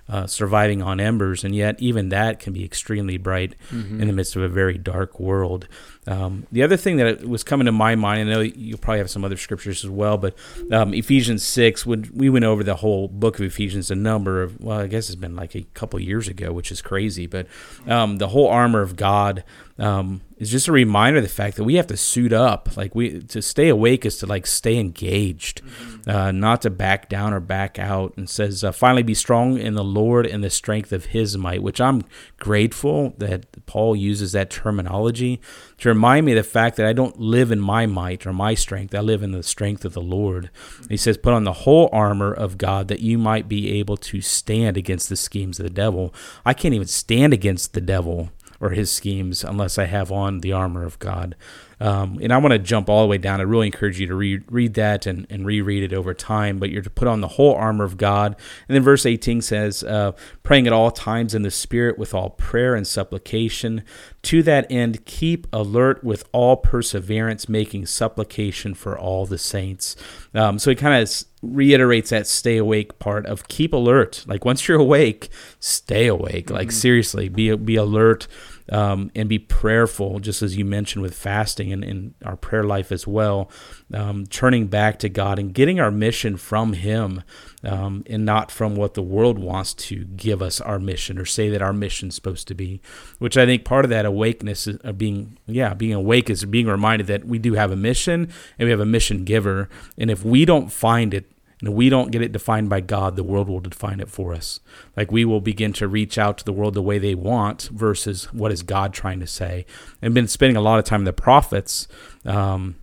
uh, 0.08 0.24
surviving 0.26 0.80
on 0.82 1.00
embers, 1.00 1.42
and 1.42 1.54
yet 1.54 1.74
even 1.82 2.10
that 2.10 2.38
can 2.38 2.52
be 2.52 2.64
extremely 2.64 3.16
bright 3.18 3.56
Mhm. 3.72 4.00
in 4.00 4.06
the 4.06 4.12
midst 4.12 4.36
of 4.36 4.42
a 4.42 4.48
very 4.48 4.78
dark 4.78 5.18
world. 5.18 5.66
Um, 6.06 6.46
the 6.52 6.62
other 6.62 6.76
thing 6.76 6.96
that 6.98 7.26
was 7.26 7.42
coming 7.42 7.66
to 7.66 7.72
my 7.72 7.96
mind, 7.96 8.28
I 8.28 8.32
know 8.32 8.40
you'll 8.40 8.78
probably 8.78 8.98
have 8.98 9.10
some 9.10 9.24
other 9.24 9.36
scriptures 9.36 9.84
as 9.84 9.90
well, 9.90 10.16
but 10.18 10.34
um, 10.70 10.94
Ephesians 10.94 11.42
6, 11.44 11.84
when 11.84 12.10
we 12.14 12.30
went 12.30 12.44
over 12.44 12.62
the 12.62 12.76
whole 12.76 13.08
book 13.08 13.38
of 13.38 13.44
Ephesians 13.44 13.90
a 13.90 13.96
number 13.96 14.42
of, 14.42 14.60
well, 14.60 14.78
I 14.80 14.86
guess 14.86 15.08
it's 15.08 15.16
been 15.16 15.36
like 15.36 15.54
a 15.56 15.66
couple 15.74 15.98
years 16.00 16.28
ago, 16.28 16.52
which 16.52 16.70
is 16.70 16.80
crazy, 16.80 17.26
but 17.26 17.46
um, 17.86 18.18
the 18.18 18.28
whole 18.28 18.48
armor 18.48 18.82
of 18.82 18.96
God 18.96 19.42
um, 19.78 20.22
is 20.38 20.50
just 20.50 20.68
a 20.68 20.72
reminder 20.72 21.18
of 21.18 21.22
the 21.22 21.28
fact 21.28 21.56
that 21.56 21.64
we 21.64 21.74
have 21.74 21.86
to 21.88 21.96
suit 21.96 22.32
up. 22.32 22.76
Like 22.76 22.94
we 22.94 23.20
to 23.20 23.42
stay 23.42 23.68
awake 23.68 24.06
is 24.06 24.16
to 24.18 24.26
like 24.26 24.46
stay 24.46 24.78
engaged, 24.78 25.60
uh, 26.06 26.32
not 26.32 26.62
to 26.62 26.70
back 26.70 27.08
down 27.08 27.34
or 27.34 27.40
back 27.40 27.78
out. 27.78 28.14
And 28.16 28.28
says, 28.28 28.64
uh, 28.64 28.72
finally, 28.72 29.02
be 29.02 29.14
strong 29.14 29.58
in 29.58 29.74
the 29.74 29.84
Lord 29.84 30.26
and 30.26 30.42
the 30.42 30.50
strength 30.50 30.92
of 30.92 31.06
His 31.06 31.36
might. 31.36 31.62
Which 31.62 31.80
I'm 31.80 32.04
grateful 32.38 33.14
that 33.18 33.66
Paul 33.66 33.96
uses 33.96 34.32
that 34.32 34.50
terminology 34.50 35.40
to 35.78 35.88
remind 35.88 36.26
me 36.26 36.32
of 36.32 36.36
the 36.36 36.50
fact 36.50 36.76
that 36.76 36.86
I 36.86 36.92
don't 36.92 37.20
live 37.20 37.52
in 37.52 37.60
my 37.60 37.86
might 37.86 38.26
or 38.26 38.32
my 38.32 38.54
strength. 38.54 38.94
I 38.94 39.00
live 39.00 39.22
in 39.22 39.32
the 39.32 39.42
strength 39.42 39.84
of 39.84 39.92
the 39.92 40.00
Lord. 40.00 40.50
He 40.88 40.96
says, 40.96 41.18
put 41.18 41.34
on 41.34 41.44
the 41.44 41.52
whole 41.52 41.88
armor 41.92 42.32
of 42.32 42.58
God 42.58 42.88
that 42.88 43.00
you 43.00 43.18
might 43.18 43.48
be 43.48 43.78
able 43.78 43.96
to 43.98 44.20
stand 44.20 44.76
against 44.76 45.08
the 45.08 45.16
schemes 45.16 45.58
of 45.60 45.64
the 45.64 45.70
devil. 45.70 46.14
I 46.44 46.54
can't 46.54 46.74
even 46.74 46.88
stand 46.88 47.32
against 47.32 47.74
the 47.74 47.80
devil 47.80 48.30
or 48.58 48.70
his 48.70 48.90
schemes 48.90 49.44
unless 49.44 49.78
I 49.78 49.84
have 49.84 50.10
on 50.10 50.40
the 50.40 50.52
armor 50.52 50.84
of 50.84 50.98
God. 50.98 51.36
Um, 51.78 52.18
and 52.22 52.32
I 52.32 52.38
want 52.38 52.52
to 52.52 52.58
jump 52.58 52.88
all 52.88 53.02
the 53.02 53.08
way 53.08 53.18
down. 53.18 53.40
I 53.40 53.44
really 53.44 53.66
encourage 53.66 54.00
you 54.00 54.06
to 54.06 54.14
read, 54.14 54.44
read 54.50 54.74
that 54.74 55.06
and, 55.06 55.26
and 55.28 55.44
reread 55.44 55.82
it 55.82 55.92
over 55.92 56.14
time. 56.14 56.58
But 56.58 56.70
you're 56.70 56.82
to 56.82 56.90
put 56.90 57.08
on 57.08 57.20
the 57.20 57.28
whole 57.28 57.54
armor 57.54 57.84
of 57.84 57.96
God. 57.96 58.36
And 58.68 58.74
then 58.74 58.82
verse 58.82 59.04
18 59.04 59.42
says, 59.42 59.84
uh, 59.84 60.12
praying 60.42 60.66
at 60.66 60.72
all 60.72 60.90
times 60.90 61.34
in 61.34 61.42
the 61.42 61.50
Spirit 61.50 61.98
with 61.98 62.14
all 62.14 62.30
prayer 62.30 62.74
and 62.74 62.86
supplication. 62.86 63.82
To 64.22 64.42
that 64.42 64.66
end, 64.70 65.04
keep 65.04 65.46
alert 65.52 66.02
with 66.02 66.24
all 66.32 66.56
perseverance, 66.56 67.48
making 67.48 67.86
supplication 67.86 68.74
for 68.74 68.98
all 68.98 69.26
the 69.26 69.38
saints. 69.38 69.96
Um, 70.34 70.58
so 70.58 70.70
he 70.70 70.76
kind 70.76 71.00
of 71.00 71.24
reiterates 71.42 72.10
that 72.10 72.26
stay 72.26 72.56
awake 72.56 72.98
part 72.98 73.26
of 73.26 73.48
keep 73.48 73.72
alert. 73.72 74.24
Like 74.26 74.44
once 74.44 74.66
you're 74.66 74.80
awake, 74.80 75.28
stay 75.60 76.06
awake. 76.06 76.50
Like 76.50 76.72
seriously, 76.72 77.28
be 77.28 77.54
be 77.56 77.76
alert 77.76 78.26
um, 78.70 79.10
and 79.14 79.28
be 79.28 79.38
prayerful, 79.38 80.20
just 80.20 80.42
as 80.42 80.56
you 80.56 80.64
mentioned 80.64 81.02
with 81.02 81.14
fasting 81.14 81.72
and 81.72 81.84
in 81.84 82.14
our 82.24 82.36
prayer 82.36 82.64
life 82.64 82.90
as 82.90 83.06
well. 83.06 83.50
Um, 83.94 84.26
turning 84.26 84.66
back 84.66 84.98
to 85.00 85.08
God 85.08 85.38
and 85.38 85.54
getting 85.54 85.78
our 85.78 85.90
mission 85.90 86.36
from 86.36 86.72
Him 86.72 87.22
um, 87.64 88.04
and 88.08 88.24
not 88.24 88.50
from 88.50 88.76
what 88.76 88.94
the 88.94 89.02
world 89.02 89.38
wants 89.38 89.74
to 89.74 90.04
give 90.04 90.42
us 90.42 90.60
our 90.60 90.78
mission 90.78 91.18
or 91.18 91.24
say 91.24 91.48
that 91.48 91.62
our 91.62 91.72
mission's 91.72 92.14
supposed 92.14 92.48
to 92.48 92.54
be. 92.54 92.80
Which 93.18 93.36
I 93.36 93.46
think 93.46 93.64
part 93.64 93.84
of 93.84 93.90
that 93.90 94.06
awakeness 94.06 94.66
of 94.66 94.98
being, 94.98 95.38
yeah, 95.46 95.74
being 95.74 95.94
awake 95.94 96.28
is 96.30 96.44
being 96.44 96.66
reminded 96.66 97.06
that 97.06 97.24
we 97.24 97.38
do 97.38 97.54
have 97.54 97.70
a 97.70 97.76
mission 97.76 98.28
and 98.58 98.66
we 98.66 98.70
have 98.70 98.80
a 98.80 98.86
mission 98.86 99.24
giver. 99.24 99.68
And 99.96 100.10
if 100.10 100.24
we 100.24 100.44
don't 100.44 100.72
find 100.72 101.14
it, 101.14 101.30
and 101.66 101.74
we 101.74 101.88
don't 101.88 102.12
get 102.12 102.22
it 102.22 102.30
defined 102.30 102.68
by 102.70 102.80
God, 102.80 103.16
the 103.16 103.24
world 103.24 103.48
will 103.48 103.58
define 103.58 103.98
it 103.98 104.08
for 104.08 104.32
us. 104.32 104.60
Like 104.96 105.10
we 105.10 105.24
will 105.24 105.40
begin 105.40 105.72
to 105.74 105.88
reach 105.88 106.16
out 106.16 106.38
to 106.38 106.44
the 106.44 106.52
world 106.52 106.74
the 106.74 106.82
way 106.82 106.98
they 106.98 107.16
want 107.16 107.62
versus 107.72 108.32
what 108.32 108.52
is 108.52 108.62
God 108.62 108.92
trying 108.92 109.18
to 109.18 109.26
say. 109.26 109.66
And 110.00 110.14
been 110.14 110.28
spending 110.28 110.56
a 110.56 110.60
lot 110.60 110.78
of 110.78 110.84
time 110.84 111.00
with 111.00 111.16
the 111.16 111.20
prophets, 111.20 111.88
um, 112.24 112.76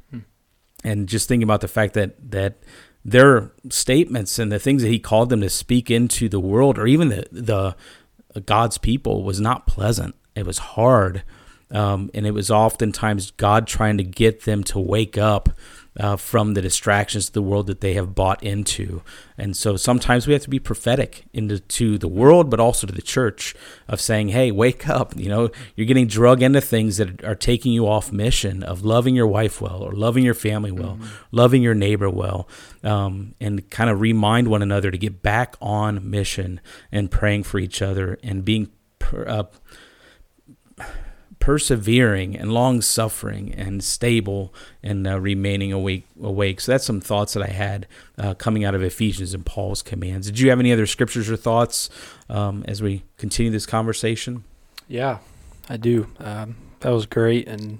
and 0.83 1.07
just 1.07 1.29
thinking 1.29 1.43
about 1.43 1.61
the 1.61 1.69
fact 1.69 1.93
that 1.93 2.31
that 2.31 2.57
their 3.05 3.53
statements 3.69 4.37
and 4.37 4.51
the 4.51 4.59
things 4.59 4.81
that 4.81 4.89
He 4.89 4.99
called 4.99 5.29
them 5.29 5.39
to 5.39 5.49
speak 5.49 5.89
into 5.89 6.27
the 6.27 6.41
world, 6.41 6.77
or 6.77 6.85
even 6.85 7.07
the 7.07 7.25
the 7.31 8.41
God's 8.41 8.77
people, 8.77 9.23
was 9.23 9.39
not 9.39 9.65
pleasant. 9.65 10.13
It 10.35 10.45
was 10.45 10.57
hard, 10.57 11.23
um, 11.71 12.11
and 12.13 12.27
it 12.27 12.31
was 12.31 12.51
oftentimes 12.51 13.31
God 13.31 13.65
trying 13.65 13.95
to 13.97 14.03
get 14.03 14.43
them 14.43 14.61
to 14.65 14.79
wake 14.79 15.17
up 15.17 15.47
uh, 15.99 16.15
from 16.15 16.53
the 16.53 16.61
distractions 16.61 17.27
of 17.27 17.33
the 17.33 17.41
world 17.41 17.67
that 17.67 17.81
they 17.81 17.93
have 17.93 18.15
bought 18.15 18.41
into. 18.43 19.01
And 19.37 19.55
so 19.55 19.75
sometimes 19.75 20.25
we 20.25 20.33
have 20.33 20.41
to 20.43 20.49
be 20.49 20.59
prophetic 20.59 21.25
into 21.33 21.59
to 21.59 21.97
the 21.97 22.07
world, 22.07 22.49
but 22.49 22.59
also 22.59 22.87
to 22.87 22.93
the 22.93 23.01
church 23.01 23.55
of 23.87 24.01
saying, 24.01 24.29
hey, 24.29 24.51
wake 24.51 24.89
up. 24.89 25.15
You 25.15 25.29
know, 25.29 25.49
you're 25.75 25.87
getting 25.87 26.07
drug 26.07 26.41
into 26.41 26.61
things 26.61 26.97
that 26.97 27.23
are 27.23 27.35
taking 27.35 27.71
you 27.71 27.87
off 27.87 28.11
mission 28.11 28.63
of 28.63 28.83
loving 28.83 29.15
your 29.15 29.27
wife 29.27 29.61
well 29.61 29.81
or 29.81 29.91
loving 29.91 30.23
your 30.23 30.33
family 30.33 30.71
well, 30.71 30.97
loving 31.31 31.61
your 31.61 31.75
neighbor 31.75 32.09
well, 32.09 32.47
um, 32.83 33.35
and 33.39 33.69
kind 33.69 33.89
of 33.89 34.01
remind 34.01 34.47
one 34.47 34.61
another 34.61 34.91
to 34.91 34.97
get 34.97 35.21
back 35.21 35.55
on 35.61 36.09
mission 36.09 36.59
and 36.91 37.11
praying 37.11 37.43
for 37.43 37.59
each 37.59 37.81
other 37.81 38.17
and 38.23 38.43
being. 38.43 38.69
Per, 38.99 39.27
uh, 39.27 39.43
persevering 41.43 42.37
and 42.37 42.53
long 42.53 42.81
suffering 42.81 43.53
and 43.53 43.83
stable 43.83 44.53
and 44.81 45.05
uh, 45.05 45.19
remaining 45.19 45.73
awake 45.73 46.05
awake 46.21 46.61
so 46.61 46.71
that's 46.71 46.85
some 46.85 47.01
thoughts 47.01 47.33
that 47.33 47.43
i 47.43 47.47
had 47.47 47.85
uh, 48.17 48.33
coming 48.35 48.63
out 48.63 48.73
of 48.73 48.81
ephesians 48.81 49.33
and 49.33 49.45
paul's 49.45 49.81
commands 49.81 50.27
did 50.27 50.39
you 50.39 50.49
have 50.49 50.59
any 50.59 50.71
other 50.71 50.85
scriptures 50.85 51.29
or 51.29 51.35
thoughts 51.35 51.89
um, 52.29 52.63
as 52.67 52.81
we 52.81 53.03
continue 53.17 53.51
this 53.51 53.65
conversation 53.65 54.43
Yeah, 54.87 55.19
I 55.69 55.77
do. 55.77 56.07
Um, 56.19 56.55
that 56.81 56.89
was 56.89 57.05
great. 57.05 57.47
And 57.47 57.79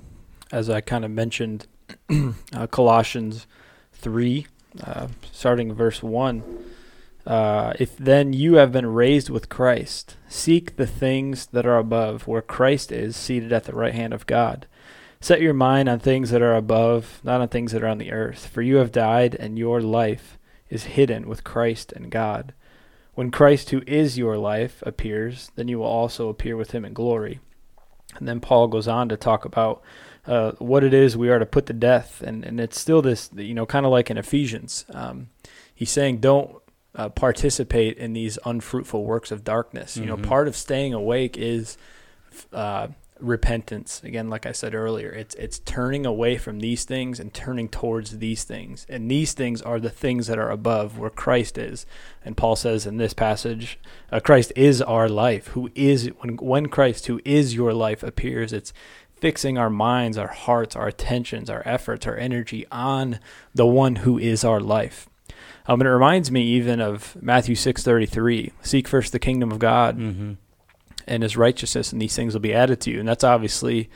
as 0.52 0.70
I 0.70 0.82
kind 0.82 1.06
of 1.06 1.12
mentioned, 1.12 1.68
uh, 2.10 2.68
Colossians 2.68 3.46
3, 3.94 4.48
uh, 4.84 5.08
starting 5.32 5.74
verse 5.74 6.02
1. 6.02 6.44
Uh, 7.26 7.74
if 7.80 7.96
then 7.98 8.34
you 8.34 8.56
have 8.56 8.72
been 8.72 8.86
raised 8.86 9.30
with 9.30 9.50
Christ, 9.50 10.18
seek 10.28 10.76
the 10.76 10.88
things 10.88 11.46
that 11.48 11.66
are 11.66 11.78
above, 11.78 12.28
where 12.28 12.42
Christ 12.42 12.92
is 12.92 13.16
seated 13.16 13.54
at 13.54 13.64
the 13.64 13.76
right 13.76 13.94
hand 13.94 14.14
of 14.14 14.26
God. 14.26 14.68
Set 15.22 15.40
your 15.40 15.54
mind 15.54 15.88
on 15.88 16.00
things 16.00 16.32
that 16.32 16.42
are 16.42 16.56
above, 16.56 17.22
not 17.24 17.40
on 17.40 17.48
things 17.48 17.72
that 17.72 17.82
are 17.82 17.88
on 17.88 17.98
the 17.98 18.12
earth. 18.12 18.48
For 18.48 18.62
you 18.62 18.76
have 18.78 18.92
died, 18.92 19.36
and 19.36 19.58
your 19.58 19.82
life 19.82 20.38
is 20.70 20.84
hidden 20.84 21.30
with 21.30 21.46
Christ 21.46 21.94
in 21.94 22.10
God. 22.10 22.54
When 23.14 23.32
Christ, 23.32 23.70
who 23.70 23.84
is 23.88 24.18
your 24.18 24.38
life, 24.38 24.84
appears, 24.86 25.52
then 25.56 25.70
you 25.70 25.80
will 25.80 25.86
also 25.86 26.28
appear 26.28 26.58
with 26.58 26.72
him 26.72 26.84
in 26.84 26.94
glory. 26.94 27.40
And 28.18 28.28
then 28.28 28.42
Paul 28.42 28.68
goes 28.68 28.88
on 28.88 29.08
to 29.10 29.18
talk 29.18 29.46
about 29.46 29.82
uh, 30.26 30.54
what 30.54 30.84
it 30.84 30.94
is 30.94 31.16
we 31.16 31.30
are 31.30 31.40
to 31.40 31.46
put 31.46 31.68
to 31.68 31.74
death. 31.74 32.22
And, 32.22 32.44
and 32.44 32.60
it's 32.60 32.80
still 32.80 33.02
this, 33.02 33.30
you 33.36 33.54
know, 33.54 33.66
kind 33.66 33.86
of 33.86 33.92
like 33.92 34.10
in 34.10 34.18
Ephesians. 34.18 34.86
Um, 34.94 35.30
he's 35.74 35.92
saying, 35.92 36.18
don't 36.18 36.58
uh, 36.96 37.10
participate 37.10 37.98
in 37.98 38.14
these 38.14 38.38
unfruitful 38.46 39.04
works 39.04 39.32
of 39.32 39.44
darkness. 39.44 39.98
You 39.98 40.06
know, 40.06 40.18
Mhm. 40.18 40.24
part 40.24 40.48
of 40.48 40.56
staying 40.56 40.94
awake 40.94 41.38
is 41.38 41.78
uh, 42.52 42.88
repentance. 43.20 44.02
Again, 44.04 44.30
like 44.30 44.46
I 44.46 44.52
said 44.52 44.74
earlier, 44.76 45.10
it's 45.12 45.34
it's 45.36 45.60
turning 45.60 46.06
away 46.06 46.38
from 46.38 46.60
these 46.60 46.84
things 46.84 47.20
and 47.20 47.34
turning 47.34 47.70
towards 47.70 48.18
these 48.20 48.44
things. 48.44 48.86
And 48.90 49.10
these 49.10 49.34
things 49.34 49.62
are 49.62 49.80
the 49.80 49.90
things 49.90 50.28
that 50.28 50.38
are 50.40 50.50
above, 50.52 50.98
where 50.98 51.10
Christ 51.10 51.58
is. 51.58 51.86
And 52.26 52.36
Paul 52.36 52.56
says 52.56 52.86
in 52.86 52.98
this 52.98 53.14
passage, 53.14 53.80
uh, 54.12 54.20
Christ 54.20 54.52
is 54.56 54.82
our 54.82 55.08
life. 55.08 55.48
Who 55.50 55.70
is 55.76 56.08
when 56.20 56.38
when 56.38 56.68
Christ, 56.68 57.06
who 57.08 57.22
is 57.24 57.56
your 57.56 57.74
life, 57.74 58.04
appears, 58.04 58.52
it's 58.52 58.74
fixing 59.16 59.58
our 59.58 59.70
minds, 59.70 60.18
our 60.18 60.28
hearts, 60.28 60.76
our 60.76 60.88
attentions, 60.88 61.50
our 61.50 61.64
efforts, 61.66 62.06
our 62.06 62.18
energy 62.18 62.66
on 62.72 63.20
the 63.56 63.66
one 63.66 63.98
who 63.98 64.18
is 64.18 64.44
our 64.44 64.60
life. 64.60 65.08
Um, 65.66 65.80
and 65.82 65.88
it 65.88 65.92
reminds 65.94 66.30
me 66.32 66.42
even 66.44 66.82
of 66.82 67.16
Matthew 67.22 67.56
six 67.56 67.84
thirty 67.84 68.06
three. 68.06 68.52
Seek 68.62 68.88
first 68.88 69.12
the 69.12 69.20
kingdom 69.20 69.52
of 69.52 69.60
God 69.60 69.98
Mm-hmm. 69.98 70.34
and 71.08 71.24
his 71.24 71.38
righteousness, 71.38 71.92
and 71.94 72.02
these 72.02 72.16
things 72.16 72.34
will 72.34 72.42
be 72.42 72.54
added 72.54 72.80
to 72.82 72.92
you. 72.92 73.00
And 73.00 73.08
that's 73.08 73.24
obviously 73.24 73.90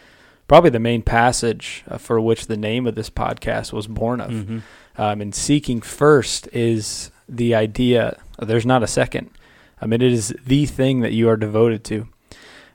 probably 0.48 0.70
the 0.70 0.80
main 0.80 1.02
passage 1.02 1.84
uh, 1.90 1.98
for 1.98 2.20
which 2.22 2.48
the 2.48 2.56
name 2.58 2.88
of 2.88 2.96
this 2.96 3.10
podcast 3.10 3.74
was 3.74 3.88
born 3.88 4.22
of. 4.22 4.32
Mm-hmm. 4.32 4.60
Um, 4.98 5.22
and 5.22 5.36
seeking 5.36 5.82
first 5.82 6.48
is 6.54 7.12
the 7.30 7.54
idea. 7.54 8.18
There's 8.40 8.66
not 8.66 8.82
a 8.84 8.88
second. 8.88 9.30
I 9.82 9.86
mean, 9.86 10.02
it 10.02 10.12
is 10.12 10.34
the 10.46 10.66
thing 10.66 11.02
that 11.02 11.12
you 11.12 11.28
are 11.30 11.38
devoted 11.38 11.84
to. 11.86 12.08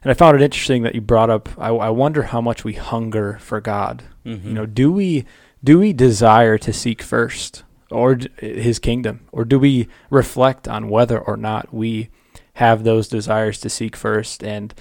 And 0.03 0.11
I 0.11 0.13
found 0.13 0.35
it 0.35 0.43
interesting 0.43 0.83
that 0.83 0.93
you 0.95 1.01
brought 1.01 1.29
up. 1.29 1.49
I, 1.57 1.69
I 1.69 1.89
wonder 1.89 2.23
how 2.23 2.41
much 2.41 2.63
we 2.63 2.73
hunger 2.73 3.37
for 3.41 3.59
God. 3.59 4.03
Mm-hmm. 4.25 4.47
You 4.47 4.53
know, 4.53 4.65
do 4.65 4.91
we 4.91 5.25
do 5.63 5.79
we 5.79 5.93
desire 5.93 6.57
to 6.59 6.71
seek 6.73 7.01
first 7.01 7.63
or 7.93 8.19
His 8.37 8.79
kingdom, 8.79 9.27
or 9.31 9.45
do 9.45 9.59
we 9.59 9.87
reflect 10.09 10.67
on 10.67 10.89
whether 10.89 11.19
or 11.19 11.37
not 11.37 11.73
we 11.73 12.09
have 12.55 12.83
those 12.83 13.07
desires 13.07 13.59
to 13.61 13.69
seek 13.69 13.95
first? 13.95 14.43
And 14.43 14.73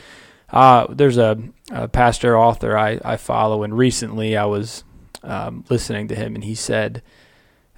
uh, 0.50 0.86
there's 0.90 1.18
a, 1.18 1.38
a 1.70 1.88
pastor 1.88 2.36
author 2.36 2.76
I, 2.76 3.00
I 3.04 3.16
follow, 3.16 3.62
and 3.62 3.76
recently 3.76 4.36
I 4.36 4.44
was 4.44 4.84
um, 5.22 5.64
listening 5.68 6.08
to 6.08 6.14
him, 6.14 6.34
and 6.34 6.44
he 6.44 6.54
said, 6.54 7.02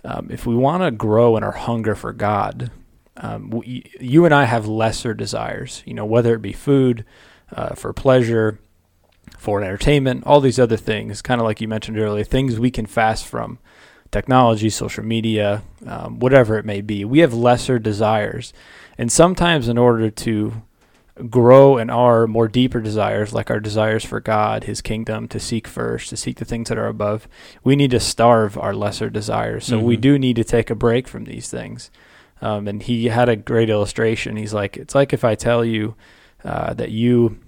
um, 0.05 0.29
if 0.31 0.47
we 0.47 0.55
want 0.55 0.83
to 0.83 0.91
grow 0.91 1.37
in 1.37 1.43
our 1.45 1.53
hunger 1.53 1.95
for 1.95 2.13
God, 2.13 2.71
um, 3.17 3.51
we, 3.51 3.91
you 4.01 4.25
and 4.25 4.35
I 4.35 4.45
have 4.45 4.67
lesser 4.67 5.15
desires. 5.15 5.83
You 5.87 5.95
know, 5.95 6.05
whether 6.05 6.35
it 6.35 6.43
be 6.43 6.53
food, 6.53 7.05
uh, 7.53 7.75
for 7.75 7.93
pleasure, 7.93 8.59
for 9.39 9.63
entertainment, 9.63 10.25
all 10.27 10.41
these 10.41 10.59
other 10.59 10.77
things, 10.77 11.23
kind 11.23 11.41
of 11.41 11.47
like 11.47 11.61
you 11.61 11.69
mentioned 11.69 11.99
earlier, 11.99 12.25
things 12.25 12.59
we 12.59 12.71
can 12.71 12.87
fast 12.87 13.27
from 13.27 13.59
technology, 14.15 14.71
social 14.71 15.05
media, 15.05 15.63
um, 15.87 16.21
whatever 16.21 16.57
it 16.57 16.65
may 16.65 16.81
be. 16.81 17.05
We 17.05 17.19
have 17.19 17.35
lesser 17.35 17.81
desires. 17.81 18.53
And 18.97 19.11
sometimes, 19.11 19.67
in 19.67 19.77
order 19.77 20.09
to 20.09 20.63
grow 21.29 21.79
in 21.79 21.91
our 21.91 22.29
more 22.29 22.47
deeper 22.47 22.81
desires, 22.81 23.33
like 23.35 23.51
our 23.51 23.59
desires 23.59 24.05
for 24.05 24.21
God, 24.21 24.65
His 24.65 24.81
kingdom, 24.81 25.27
to 25.29 25.41
seek 25.41 25.67
first, 25.67 26.11
to 26.11 26.17
seek 26.17 26.37
the 26.37 26.45
things 26.45 26.69
that 26.69 26.79
are 26.79 26.87
above, 26.87 27.27
we 27.65 27.75
need 27.75 27.91
to 27.91 27.99
starve 27.99 28.57
our 28.57 28.73
lesser 28.73 29.11
desires. 29.11 29.65
So 29.65 29.81
we 29.81 29.97
Mhm. 29.97 30.01
do 30.01 30.19
need 30.19 30.37
to 30.37 30.45
take 30.45 30.71
a 30.71 30.77
break 30.77 31.09
from 31.09 31.25
these 31.25 31.49
things. 31.51 31.91
Um, 32.41 32.69
and 32.69 32.83
he 32.83 33.07
had 33.09 33.29
a 33.29 33.37
great 33.37 33.69
illustration. 33.71 34.37
He's 34.37 34.55
like, 34.55 34.77
it's 34.77 34.95
like 34.95 35.13
if 35.13 35.25
I 35.25 35.35
tell 35.35 35.65
you 35.65 35.95
uh, 36.45 36.75
that 36.75 36.91
you 36.91 37.39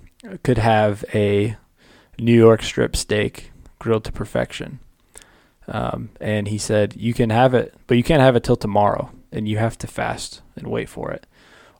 could 0.42 0.58
have 0.58 1.04
a 1.14 1.56
New 2.18 2.34
York 2.46 2.62
strip 2.62 2.96
steak 2.96 3.52
grilled 3.78 4.04
to 4.04 4.12
perfection. 4.12 4.80
Um, 5.68 6.10
and 6.20 6.48
he 6.48 6.58
said, 6.58 6.94
You 6.96 7.12
can 7.14 7.30
have 7.30 7.54
it, 7.54 7.74
but 7.86 7.96
you 7.96 8.02
can't 8.02 8.22
have 8.22 8.36
it 8.36 8.44
till 8.44 8.56
tomorrow, 8.56 9.10
and 9.32 9.48
you 9.48 9.58
have 9.58 9.76
to 9.78 9.86
fast 9.86 10.42
and 10.54 10.68
wait 10.68 10.88
for 10.88 11.10
it. 11.10 11.26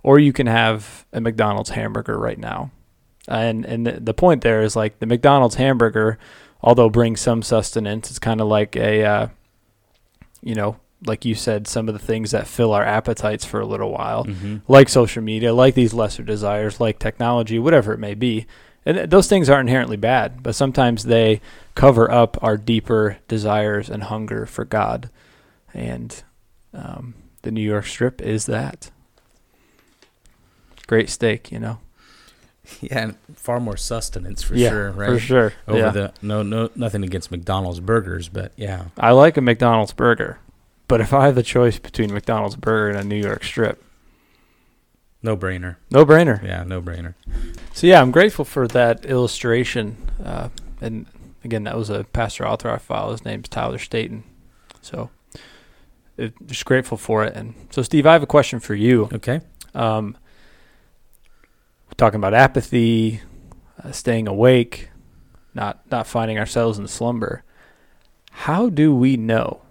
Or 0.02 0.18
you 0.18 0.32
can 0.32 0.46
have 0.46 1.04
a 1.12 1.20
McDonald's 1.20 1.70
hamburger 1.70 2.18
right 2.18 2.38
now. 2.38 2.70
And 3.28 3.64
and 3.64 3.86
the, 3.86 3.92
the 4.00 4.14
point 4.14 4.42
there 4.42 4.62
is 4.62 4.76
like 4.76 4.98
the 5.00 5.06
McDonald's 5.06 5.56
hamburger, 5.56 6.18
although 6.62 6.88
brings 6.90 7.20
some 7.20 7.42
sustenance, 7.42 8.10
it's 8.10 8.18
kind 8.20 8.40
of 8.40 8.46
like 8.48 8.76
a, 8.76 9.04
uh, 9.04 9.28
you 10.42 10.54
know, 10.54 10.76
like 11.04 11.24
you 11.24 11.34
said, 11.34 11.66
some 11.66 11.88
of 11.88 11.92
the 11.94 11.98
things 12.04 12.30
that 12.30 12.46
fill 12.46 12.72
our 12.72 12.84
appetites 12.84 13.44
for 13.44 13.60
a 13.60 13.66
little 13.66 13.92
while 13.92 14.24
Mm-hmm. 14.24 14.56
like 14.68 14.88
social 14.88 15.22
media, 15.22 15.52
like 15.52 15.74
these 15.74 15.92
lesser 15.94 16.22
desires, 16.22 16.80
like 16.80 16.98
technology, 16.98 17.58
whatever 17.58 17.92
it 17.92 17.98
may 17.98 18.14
be. 18.14 18.46
And 18.86 19.10
those 19.10 19.28
things 19.28 19.50
aren't 19.50 19.68
inherently 19.68 19.96
bad, 19.96 20.44
but 20.44 20.54
sometimes 20.54 21.02
they 21.02 21.40
cover 21.74 22.10
up 22.10 22.38
our 22.40 22.56
deeper 22.56 23.18
desires 23.26 23.90
and 23.90 24.04
hunger 24.04 24.46
for 24.46 24.64
God. 24.64 25.10
And 25.74 26.22
um, 26.72 27.14
the 27.42 27.50
New 27.50 27.60
York 27.60 27.86
Strip 27.86 28.22
is 28.22 28.46
that. 28.46 28.92
Great 30.86 31.10
steak, 31.10 31.50
you 31.50 31.58
know. 31.58 31.78
Yeah, 32.80 32.98
and 32.98 33.16
far 33.36 33.60
more 33.60 33.76
sustenance 33.76 34.42
for 34.42 34.56
yeah, 34.56 34.70
sure, 34.70 34.90
right? 34.90 35.10
for 35.10 35.18
sure. 35.20 35.52
Over 35.68 35.78
yeah. 35.78 35.90
the 35.90 36.12
no, 36.20 36.42
no, 36.42 36.68
nothing 36.74 37.04
against 37.04 37.30
McDonald's 37.30 37.78
burgers, 37.78 38.28
but 38.28 38.50
yeah, 38.56 38.86
I 38.98 39.12
like 39.12 39.36
a 39.36 39.40
McDonald's 39.40 39.92
burger, 39.92 40.40
but 40.88 41.00
if 41.00 41.12
I 41.12 41.26
have 41.26 41.36
the 41.36 41.44
choice 41.44 41.78
between 41.78 42.12
McDonald's 42.12 42.56
burger 42.56 42.88
and 42.88 42.98
a 42.98 43.04
New 43.04 43.24
York 43.24 43.44
Strip, 43.44 43.84
no 45.26 45.36
brainer. 45.36 45.76
no 45.90 46.06
brainer. 46.06 46.42
Yeah, 46.42 46.62
no 46.62 46.80
brainer. 46.80 47.14
So 47.72 47.86
yeah, 47.86 48.00
I'm 48.00 48.12
grateful 48.12 48.44
for 48.44 48.68
that 48.68 49.04
illustration. 49.04 49.96
Uh, 50.24 50.48
and 50.80 51.06
again, 51.44 51.64
that 51.64 51.76
was 51.76 51.90
a 51.90 52.04
pastor 52.04 52.46
author 52.46 52.70
I 52.70 52.78
follow. 52.78 53.10
His 53.10 53.24
name's 53.24 53.48
Tyler 53.48 53.78
Staton. 53.78 54.22
So 54.80 55.10
it, 56.16 56.32
just 56.46 56.64
grateful 56.64 56.96
for 56.96 57.24
it. 57.24 57.34
And 57.34 57.54
so, 57.70 57.82
Steve, 57.82 58.06
I 58.06 58.12
have 58.12 58.22
a 58.22 58.26
question 58.26 58.60
for 58.60 58.74
you. 58.74 59.08
Okay. 59.12 59.40
Um, 59.74 60.16
talking 61.96 62.18
about 62.18 62.32
apathy, 62.32 63.20
uh, 63.82 63.90
staying 63.90 64.28
awake, 64.28 64.90
not 65.54 65.80
not 65.90 66.06
finding 66.06 66.38
ourselves 66.38 66.78
in 66.78 66.86
slumber. 66.86 67.42
How 68.30 68.68
do 68.68 68.94
we 68.94 69.16
know 69.16 69.62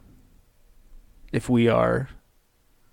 if 1.31 1.49
we 1.49 1.67
are 1.69 2.09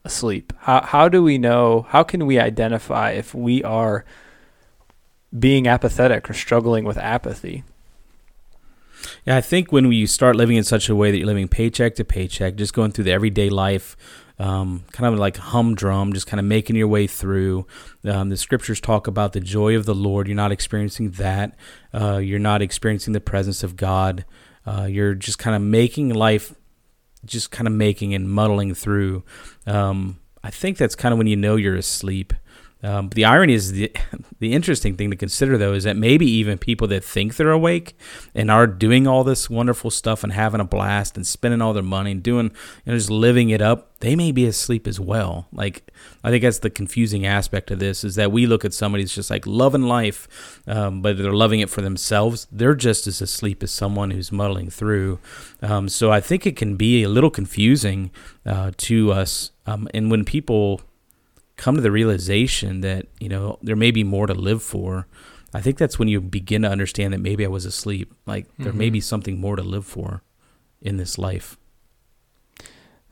asleep? 0.04 0.52
How 0.60 0.82
how 0.82 1.08
do 1.08 1.22
we 1.22 1.38
know? 1.38 1.86
How 1.88 2.02
can 2.02 2.26
we 2.26 2.38
identify 2.38 3.12
if 3.12 3.34
we 3.34 3.62
are 3.64 4.04
being 5.36 5.66
apathetic 5.66 6.28
or 6.28 6.34
struggling 6.34 6.84
with 6.84 6.98
apathy? 6.98 7.64
Yeah, 9.24 9.36
I 9.36 9.40
think 9.40 9.72
when 9.72 9.90
you 9.90 10.06
start 10.06 10.36
living 10.36 10.56
in 10.56 10.64
such 10.64 10.88
a 10.88 10.96
way 10.96 11.10
that 11.10 11.18
you're 11.18 11.26
living 11.26 11.48
paycheck 11.48 11.94
to 11.96 12.04
paycheck, 12.04 12.56
just 12.56 12.74
going 12.74 12.92
through 12.92 13.04
the 13.04 13.12
everyday 13.12 13.50
life, 13.50 13.96
um, 14.38 14.84
kind 14.92 15.12
of 15.12 15.18
like 15.18 15.36
humdrum, 15.36 16.12
just 16.12 16.26
kind 16.26 16.40
of 16.40 16.46
making 16.46 16.76
your 16.76 16.88
way 16.88 17.06
through. 17.06 17.66
Um, 18.04 18.28
the 18.28 18.36
scriptures 18.36 18.80
talk 18.80 19.06
about 19.06 19.32
the 19.32 19.40
joy 19.40 19.76
of 19.76 19.86
the 19.86 19.94
Lord. 19.94 20.26
You're 20.26 20.36
not 20.36 20.52
experiencing 20.52 21.10
that. 21.12 21.56
Uh, 21.92 22.16
you're 22.18 22.38
not 22.38 22.62
experiencing 22.62 23.12
the 23.12 23.20
presence 23.20 23.62
of 23.62 23.76
God. 23.76 24.24
Uh, 24.66 24.84
you're 24.84 25.14
just 25.14 25.38
kind 25.38 25.54
of 25.54 25.62
making 25.62 26.10
life, 26.10 26.54
just 27.24 27.50
kind 27.50 27.66
of 27.66 27.74
making 27.74 28.14
and 28.14 28.30
muddling 28.30 28.74
through. 28.74 29.22
Um, 29.66 30.18
I 30.42 30.50
think 30.50 30.76
that's 30.76 30.94
kind 30.94 31.12
of 31.12 31.18
when 31.18 31.26
you 31.26 31.36
know 31.36 31.56
you're 31.56 31.76
asleep. 31.76 32.32
Um, 32.84 33.10
the 33.10 33.24
irony 33.24 33.54
is 33.54 33.72
the 33.72 33.92
the 34.40 34.52
interesting 34.52 34.96
thing 34.96 35.10
to 35.10 35.16
consider 35.16 35.56
though 35.56 35.72
is 35.72 35.84
that 35.84 35.96
maybe 35.96 36.26
even 36.26 36.58
people 36.58 36.88
that 36.88 37.04
think 37.04 37.36
they're 37.36 37.50
awake 37.50 37.96
and 38.34 38.50
are 38.50 38.66
doing 38.66 39.06
all 39.06 39.22
this 39.22 39.48
wonderful 39.48 39.90
stuff 39.90 40.24
and 40.24 40.32
having 40.32 40.60
a 40.60 40.64
blast 40.64 41.16
and 41.16 41.24
spending 41.24 41.62
all 41.62 41.72
their 41.72 41.82
money 41.82 42.10
and 42.10 42.22
doing 42.22 42.46
you 42.84 42.92
know 42.92 42.96
just 42.96 43.10
living 43.10 43.50
it 43.50 43.62
up 43.62 43.88
they 44.00 44.16
may 44.16 44.32
be 44.32 44.46
asleep 44.46 44.88
as 44.88 44.98
well. 44.98 45.46
Like 45.52 45.92
i 46.24 46.30
think 46.30 46.42
that's 46.42 46.58
the 46.58 46.70
confusing 46.70 47.24
aspect 47.24 47.70
of 47.70 47.78
this 47.78 48.02
is 48.02 48.16
that 48.16 48.32
we 48.32 48.46
look 48.46 48.64
at 48.64 48.74
somebody 48.74 49.04
who's 49.04 49.14
just 49.14 49.30
like 49.30 49.46
loving 49.46 49.82
life 49.82 50.60
um, 50.66 51.02
but 51.02 51.18
they're 51.18 51.32
loving 51.32 51.60
it 51.60 51.70
for 51.70 51.82
themselves. 51.82 52.48
They're 52.50 52.74
just 52.74 53.06
as 53.06 53.20
asleep 53.20 53.62
as 53.62 53.70
someone 53.70 54.10
who's 54.10 54.32
muddling 54.32 54.70
through. 54.70 55.20
Um, 55.62 55.88
so 55.88 56.10
i 56.10 56.20
think 56.20 56.46
it 56.46 56.56
can 56.56 56.76
be 56.76 57.04
a 57.04 57.08
little 57.08 57.30
confusing 57.30 58.10
uh, 58.44 58.72
to 58.78 59.12
us 59.12 59.52
um, 59.66 59.88
and 59.94 60.10
when 60.10 60.24
people 60.24 60.80
come 61.62 61.74
to 61.76 61.80
the 61.86 61.90
realization 62.00 62.80
that 62.80 63.02
you 63.22 63.28
know 63.28 63.58
there 63.62 63.76
may 63.84 63.90
be 63.92 64.04
more 64.04 64.26
to 64.26 64.34
live 64.48 64.62
for 64.62 65.06
i 65.54 65.60
think 65.64 65.78
that's 65.78 65.98
when 65.98 66.08
you 66.08 66.20
begin 66.20 66.62
to 66.62 66.68
understand 66.76 67.12
that 67.12 67.20
maybe 67.28 67.44
i 67.44 67.48
was 67.48 67.64
asleep 67.64 68.12
like 68.26 68.44
there 68.58 68.72
may 68.82 68.88
Mhm. 68.90 68.92
be 68.98 69.00
something 69.00 69.36
more 69.40 69.56
to 69.56 69.62
live 69.74 69.86
for 69.86 70.22
in 70.80 70.96
this 70.96 71.18
life 71.28 71.56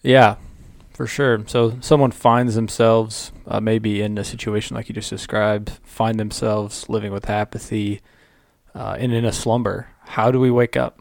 Yeah, 0.02 0.36
for 0.94 1.06
sure. 1.06 1.44
So 1.46 1.76
someone 1.80 2.10
finds 2.10 2.54
themselves 2.54 3.32
uh, 3.46 3.60
maybe 3.60 4.00
in 4.00 4.16
a 4.18 4.24
situation 4.24 4.74
like 4.76 4.88
you 4.88 4.94
just 4.94 5.10
described, 5.10 5.72
find 5.84 6.18
themselves 6.18 6.88
living 6.88 7.12
with 7.12 7.28
apathy 7.28 8.00
uh, 8.74 8.96
and 8.98 9.12
in 9.12 9.24
a 9.26 9.32
slumber. 9.32 9.88
How 10.16 10.30
do 10.30 10.40
we 10.40 10.50
wake 10.50 10.76
up? 10.76 11.00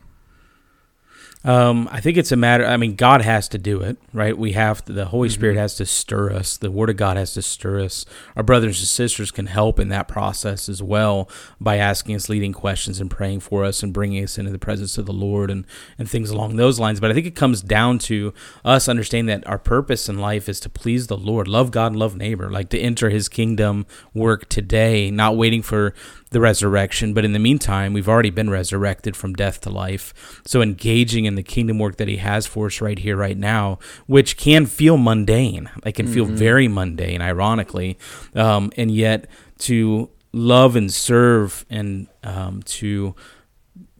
Um, 1.46 1.88
I 1.90 2.02
think 2.02 2.18
it's 2.18 2.34
a 2.34 2.36
matter. 2.36 2.66
I 2.66 2.76
mean, 2.76 2.96
God 2.96 3.22
has 3.22 3.48
to 3.50 3.58
do 3.58 3.80
it, 3.80 3.98
right? 4.12 4.38
We 4.38 4.52
have 4.52 4.84
to, 4.86 4.92
the 4.92 5.06
Holy 5.06 5.30
Mhm. 5.30 5.34
Spirit 5.34 5.58
has 5.58 5.74
to 5.76 5.86
stir 5.86 6.34
us. 6.34 6.58
The 6.58 6.70
Word 6.70 6.90
of 6.90 6.98
God 6.98 7.16
has 7.16 7.34
to 7.36 7.42
stir 7.42 7.80
us. 7.80 8.06
Our 8.36 8.44
brothers 8.44 8.78
and 8.80 8.88
sisters 8.88 9.32
can 9.32 9.46
help 9.46 9.80
in 9.80 9.88
that 9.88 10.10
process 10.10 10.68
as 10.68 10.84
well 10.84 11.30
by 11.62 11.78
asking 11.78 12.16
us 12.16 12.28
leading 12.28 12.52
questions 12.52 13.00
and 13.00 13.10
praying 13.10 13.40
for 13.40 13.64
us 13.64 13.82
and 13.82 13.94
bringing 13.94 14.22
us 14.22 14.38
into 14.38 14.52
the 14.52 14.60
presence 14.60 14.98
of 14.98 15.06
the 15.06 15.14
Lord 15.14 15.50
and 15.50 15.64
and 15.98 16.10
things 16.10 16.30
along 16.30 16.58
those 16.58 16.78
lines. 16.78 17.00
But 17.00 17.10
I 17.10 17.14
think 17.14 17.26
it 17.26 17.36
comes 17.36 17.62
down 17.62 18.00
to 18.00 18.34
us 18.66 18.90
understanding 18.90 19.28
that 19.40 19.48
our 19.48 19.58
purpose 19.58 20.10
in 20.10 20.20
life 20.20 20.50
is 20.50 20.60
to 20.62 20.70
please 20.70 21.08
the 21.08 21.18
Lord, 21.18 21.48
love 21.48 21.72
God, 21.72 21.94
and 21.94 22.00
love 22.00 22.18
neighbor, 22.18 22.50
like 22.52 22.68
to 22.70 22.80
enter 22.80 23.10
His 23.10 23.30
kingdom 23.30 23.86
work 24.14 24.50
today, 24.50 25.10
not 25.10 25.38
waiting 25.38 25.62
for 25.62 25.94
the 26.32 26.40
resurrection. 26.40 27.14
But 27.14 27.26
in 27.26 27.34
the 27.34 27.40
meantime, 27.40 27.94
we've 27.94 28.08
already 28.10 28.30
been 28.30 28.50
resurrected 28.50 29.16
from 29.16 29.34
death 29.34 29.62
to 29.62 29.70
life. 29.70 30.42
So 30.46 30.62
engaging 30.62 31.26
in 31.26 31.36
the 31.36 31.44
kingdom 31.44 31.80
work 31.80 31.98
that 31.98 32.08
He 32.08 32.18
has 32.18 32.46
for 32.46 32.68
us 32.68 32.82
right 32.82 33.00
here, 33.00 33.16
right 33.18 33.38
now, 33.38 33.80
which 34.08 34.38
can 34.38 34.66
feel 34.66 34.98
mundane. 34.98 35.70
It 35.86 35.94
can 35.94 36.08
feel 36.08 36.26
Mhm. 36.26 36.32
very 36.36 36.68
mundane, 36.68 37.22
ironically. 37.22 37.98
Um, 38.36 38.72
and 38.78 38.92
yet 38.92 39.28
to 39.60 40.10
love 40.32 40.76
and 40.76 40.94
serve 40.94 41.66
and 41.70 42.08
um, 42.24 42.62
to 42.64 43.16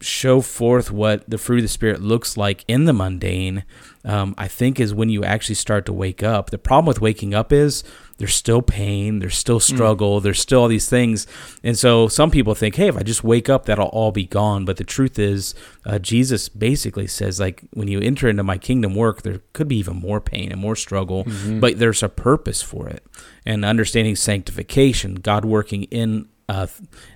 show 0.00 0.40
forth 0.40 0.90
what 0.90 1.28
the 1.28 1.38
fruit 1.38 1.58
of 1.58 1.62
the 1.64 1.68
spirit 1.68 2.00
looks 2.00 2.36
like 2.36 2.64
in 2.68 2.84
the 2.86 2.92
mundane 2.92 3.64
um, 4.04 4.34
i 4.38 4.48
think 4.48 4.80
is 4.80 4.94
when 4.94 5.08
you 5.10 5.22
actually 5.24 5.54
start 5.54 5.84
to 5.86 5.92
wake 5.92 6.22
up. 6.22 6.50
The 6.50 6.58
problem 6.58 6.86
with 6.86 7.00
waking 7.02 7.34
up 7.34 7.52
is 7.52 7.84
there's 8.16 8.34
still 8.34 8.62
pain 8.62 9.18
there's 9.18 9.36
still 9.36 9.60
struggle 9.60 10.20
there's 10.20 10.40
still 10.40 10.62
all 10.62 10.68
these 10.68 10.88
things. 10.88 11.26
And 11.62 11.76
so 11.76 12.08
some 12.08 12.30
people 12.30 12.54
think 12.54 12.76
hey 12.76 12.88
if 12.88 12.96
i 12.96 13.02
just 13.02 13.22
wake 13.24 13.48
up 13.50 13.66
that'll 13.66 13.88
all 13.88 14.10
be 14.12 14.24
gone. 14.24 14.64
But 14.64 14.78
the 14.78 14.84
truth 14.84 15.18
is 15.18 15.54
uh, 15.84 15.98
jesus 15.98 16.48
basically 16.48 17.06
says 17.06 17.38
like 17.38 17.62
when 17.74 17.88
you 17.88 18.00
enter 18.00 18.26
into 18.28 18.42
my 18.42 18.56
kingdom 18.58 18.94
work 18.94 19.20
there 19.22 19.40
could 19.52 19.68
be 19.68 19.76
even 19.76 19.96
more 19.96 20.20
pain 20.20 20.50
and 20.50 20.60
more 20.60 20.76
struggle 20.76 21.24
Mhm. 21.24 21.60
but 21.60 21.78
there's 21.78 22.02
a 22.02 22.08
purpose 22.08 22.62
for 22.62 22.88
it. 22.88 23.04
And 23.44 23.64
understanding 23.64 24.16
sanctification 24.16 25.16
god 25.16 25.44
working 25.44 25.84
in 25.84 26.26
uh, 26.48 26.66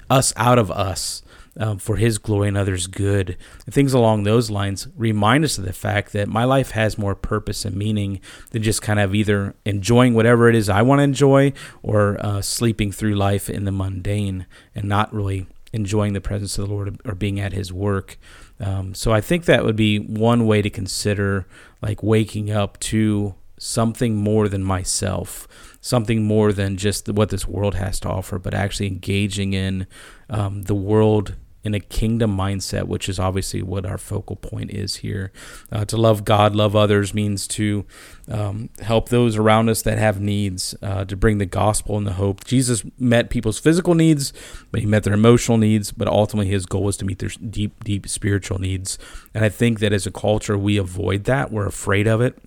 us 0.09 0.33
out 0.37 0.59
of 0.59 0.70
us 0.70 1.23
um, 1.59 1.79
for 1.79 1.97
his 1.97 2.19
glory 2.19 2.49
and 2.49 2.57
others 2.57 2.87
good. 2.87 3.37
Things 3.71 3.93
along 3.93 4.23
those 4.23 4.51
lines 4.51 4.88
remind 4.97 5.45
us 5.45 5.59
of 5.59 5.64
the 5.64 5.73
fact 5.73 6.12
that 6.12 6.29
my 6.29 6.45
life 6.45 6.73
has 6.73 6.99
more 6.99 7.14
purpose 7.14 7.64
and 7.64 7.77
meaning 7.77 8.21
than 8.51 8.62
just 8.62 8.83
kind 8.83 8.99
of 8.99 9.14
either 9.14 9.55
enjoying 9.64 10.14
whatever 10.14 10.49
it 10.49 10.55
is 10.55 10.69
i 10.69 10.83
want 10.83 10.99
to 10.99 11.05
enjoy 11.05 11.53
or 11.83 12.17
uh, 12.25 12.40
sleeping 12.40 12.90
through 12.90 13.14
life 13.14 13.49
in 13.49 13.64
the 13.64 13.73
mundane 13.73 14.47
and 14.75 14.88
not 14.88 15.12
really 15.12 15.47
enjoying 15.73 16.12
the 16.12 16.21
presence 16.21 16.59
of 16.59 16.67
the 16.67 16.73
lord 16.73 17.01
or 17.05 17.14
being 17.14 17.40
at 17.40 17.53
his 17.53 17.73
work. 17.73 18.19
Um, 18.61 18.95
so 18.95 19.12
i 19.12 19.21
think 19.21 19.45
that 19.45 19.64
would 19.64 19.77
be 19.77 19.99
one 19.99 20.47
way 20.47 20.62
to 20.62 20.71
consider 20.71 21.47
like 21.83 22.03
waking 22.03 22.51
up 22.51 22.79
to 22.81 23.35
something 23.59 24.17
more 24.17 24.49
than 24.49 24.62
myself 24.62 25.49
something 25.85 26.23
more 26.23 26.51
than 26.51 26.79
just 26.79 27.11
what 27.11 27.29
this 27.29 27.47
world 27.47 27.75
has 27.75 28.01
to 28.01 28.09
offer, 28.09 28.38
but 28.38 28.55
actually 28.55 28.87
engaging 28.87 29.53
in 29.53 29.87
um, 30.31 30.62
the 30.62 30.75
world 30.75 31.35
in 31.64 31.74
a 31.74 31.81
kingdom 31.81 32.37
mindset, 32.37 32.85
which 32.85 33.09
is 33.09 33.18
obviously 33.18 33.62
what 33.62 33.87
our 33.87 33.96
focal 33.96 34.37
point 34.37 34.70
is 34.70 34.96
here. 34.96 35.33
Uh, 35.72 35.85
to 35.87 35.96
love 35.96 36.24
God, 36.24 36.55
love 36.55 36.77
others 36.77 37.14
means 37.14 37.48
to 37.48 37.87
um, 38.31 38.68
help 38.81 39.09
those 39.09 39.37
around 39.37 39.70
us 39.70 39.81
that 39.83 39.98
have 39.98 40.20
needs, 40.20 40.74
uh, 40.83 41.05
to 41.07 41.16
bring 41.16 41.38
the 41.38 41.46
gospel 41.46 41.96
and 41.96 42.07
the 42.07 42.12
hope. 42.12 42.44
Jesus 42.44 42.85
met 42.98 43.31
people's 43.31 43.59
physical 43.59 43.94
needs, 43.94 44.33
but 44.70 44.81
he 44.81 44.87
met 44.87 45.05
their 45.05 45.14
emotional 45.14 45.57
needs, 45.57 45.90
but 45.90 46.07
ultimately 46.07 46.50
his 46.50 46.66
goal 46.66 46.83
was 46.83 46.98
to 46.98 47.07
meet 47.07 47.18
their 47.18 47.31
deep, 47.31 47.83
deep 47.83 48.07
spiritual 48.07 48.59
needs. 48.59 48.98
And 49.33 49.44
I 49.44 49.48
think 49.48 49.81
that 49.81 49.92
as 49.92 50.07
a 50.07 50.11
culture, 50.11 50.59
we 50.59 50.77
avoid 50.77 51.24
that. 51.24 51.50
We're 51.50 51.66
afraid 51.66 52.07
of 52.07 52.20
it. 52.20 52.38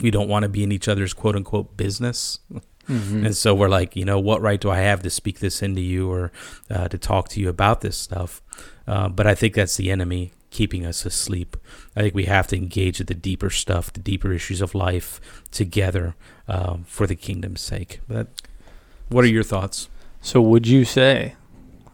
We 0.00 0.10
don't 0.10 0.28
want 0.28 0.44
to 0.44 0.48
be 0.48 0.62
in 0.62 0.72
each 0.72 0.88
other's 0.88 1.12
quote 1.12 1.34
unquote 1.36 1.76
business. 1.76 2.38
Mhm. 2.90 3.24
And 3.26 3.36
so 3.36 3.54
we're 3.54 3.68
like, 3.68 3.94
you 3.96 4.04
know, 4.04 4.18
what 4.18 4.40
right 4.42 4.60
do 4.60 4.68
I 4.70 4.78
have 4.80 5.02
to 5.02 5.10
speak 5.10 5.38
this 5.38 5.62
into 5.62 5.80
you 5.80 6.10
or 6.10 6.32
uh, 6.68 6.88
to 6.88 6.98
talk 6.98 7.28
to 7.30 7.40
you 7.40 7.48
about 7.48 7.80
this 7.82 7.96
stuff? 7.96 8.42
Uh, 8.86 9.08
but 9.08 9.26
I 9.26 9.34
think 9.34 9.54
that's 9.54 9.76
the 9.76 9.90
enemy 9.90 10.32
keeping 10.50 10.84
us 10.84 11.06
asleep. 11.06 11.56
I 11.94 12.00
think 12.02 12.14
we 12.14 12.24
have 12.24 12.48
to 12.48 12.56
engage 12.56 13.00
at 13.00 13.06
the 13.06 13.14
deeper 13.14 13.50
stuff, 13.50 13.92
the 13.92 14.00
deeper 14.00 14.32
issues 14.32 14.60
of 14.60 14.74
life 14.74 15.20
together 15.52 16.16
uh, 16.48 16.78
for 16.86 17.06
the 17.06 17.14
kingdom's 17.14 17.60
sake. 17.60 18.00
But 18.08 18.26
what 19.08 19.24
are 19.24 19.28
your 19.28 19.44
thoughts? 19.44 19.88
So, 20.20 20.40
would 20.42 20.66
you 20.66 20.84
say 20.84 21.34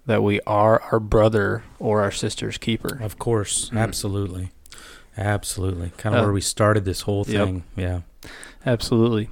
that 0.06 0.22
we 0.22 0.40
are 0.46 0.80
our 0.90 0.98
brother 1.00 1.64
or 1.78 2.00
our 2.02 2.11
sister's 2.12 2.56
keeper? 2.59 2.98
Of 3.02 3.18
course, 3.18 3.70
Mhm. 3.70 3.78
absolutely. 3.78 4.50
Absolutely. 5.18 5.92
Kind 5.98 6.14
of 6.14 6.20
Uh, 6.22 6.24
where 6.24 6.32
we 6.32 6.40
started 6.40 6.85
this 6.85 7.02
whole 7.02 7.24
yep. 7.28 7.44
thing. 7.46 7.64
Yeah. 7.76 8.00
Absolutely. 8.64 9.28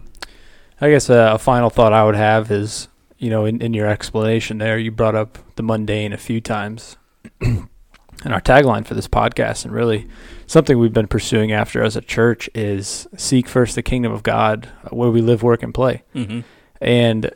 I 0.81 0.91
guess 0.91 1.09
uh, 1.09 1.31
a 1.35 1.39
final 1.39 1.71
thought 1.71 1.93
I 1.93 2.05
would 2.05 2.17
have 2.17 2.51
is, 2.51 2.89
you 3.19 3.31
know, 3.31 3.45
in, 3.45 3.61
in 3.63 3.75
your 3.75 3.87
explanation 3.87 4.59
there, 4.59 4.79
you 4.79 4.91
brought 4.91 5.15
up 5.15 5.39
the 5.57 5.63
mundane 5.63 6.13
a 6.13 6.19
few 6.19 6.41
times. 6.41 6.97
and 7.41 8.33
our 8.33 8.41
tagline 8.41 8.87
for 8.87 8.95
this 8.95 9.09
podcast, 9.09 9.65
and 9.65 9.73
really 9.73 10.09
something 10.47 10.79
we've 10.79 10.93
been 10.93 11.07
pursuing 11.07 11.53
after 11.53 11.83
as 11.83 11.97
a 11.97 12.01
church, 12.01 12.49
is 12.55 13.07
seek 13.17 13.49
first 13.49 13.75
the 13.75 13.83
kingdom 13.83 14.13
of 14.13 14.23
God, 14.23 14.69
where 14.91 15.11
we 15.11 15.21
live, 15.21 15.43
work, 15.43 15.63
and 15.63 15.75
play. 15.75 16.03
Mm-hmm. 16.15 16.41
And 16.81 17.31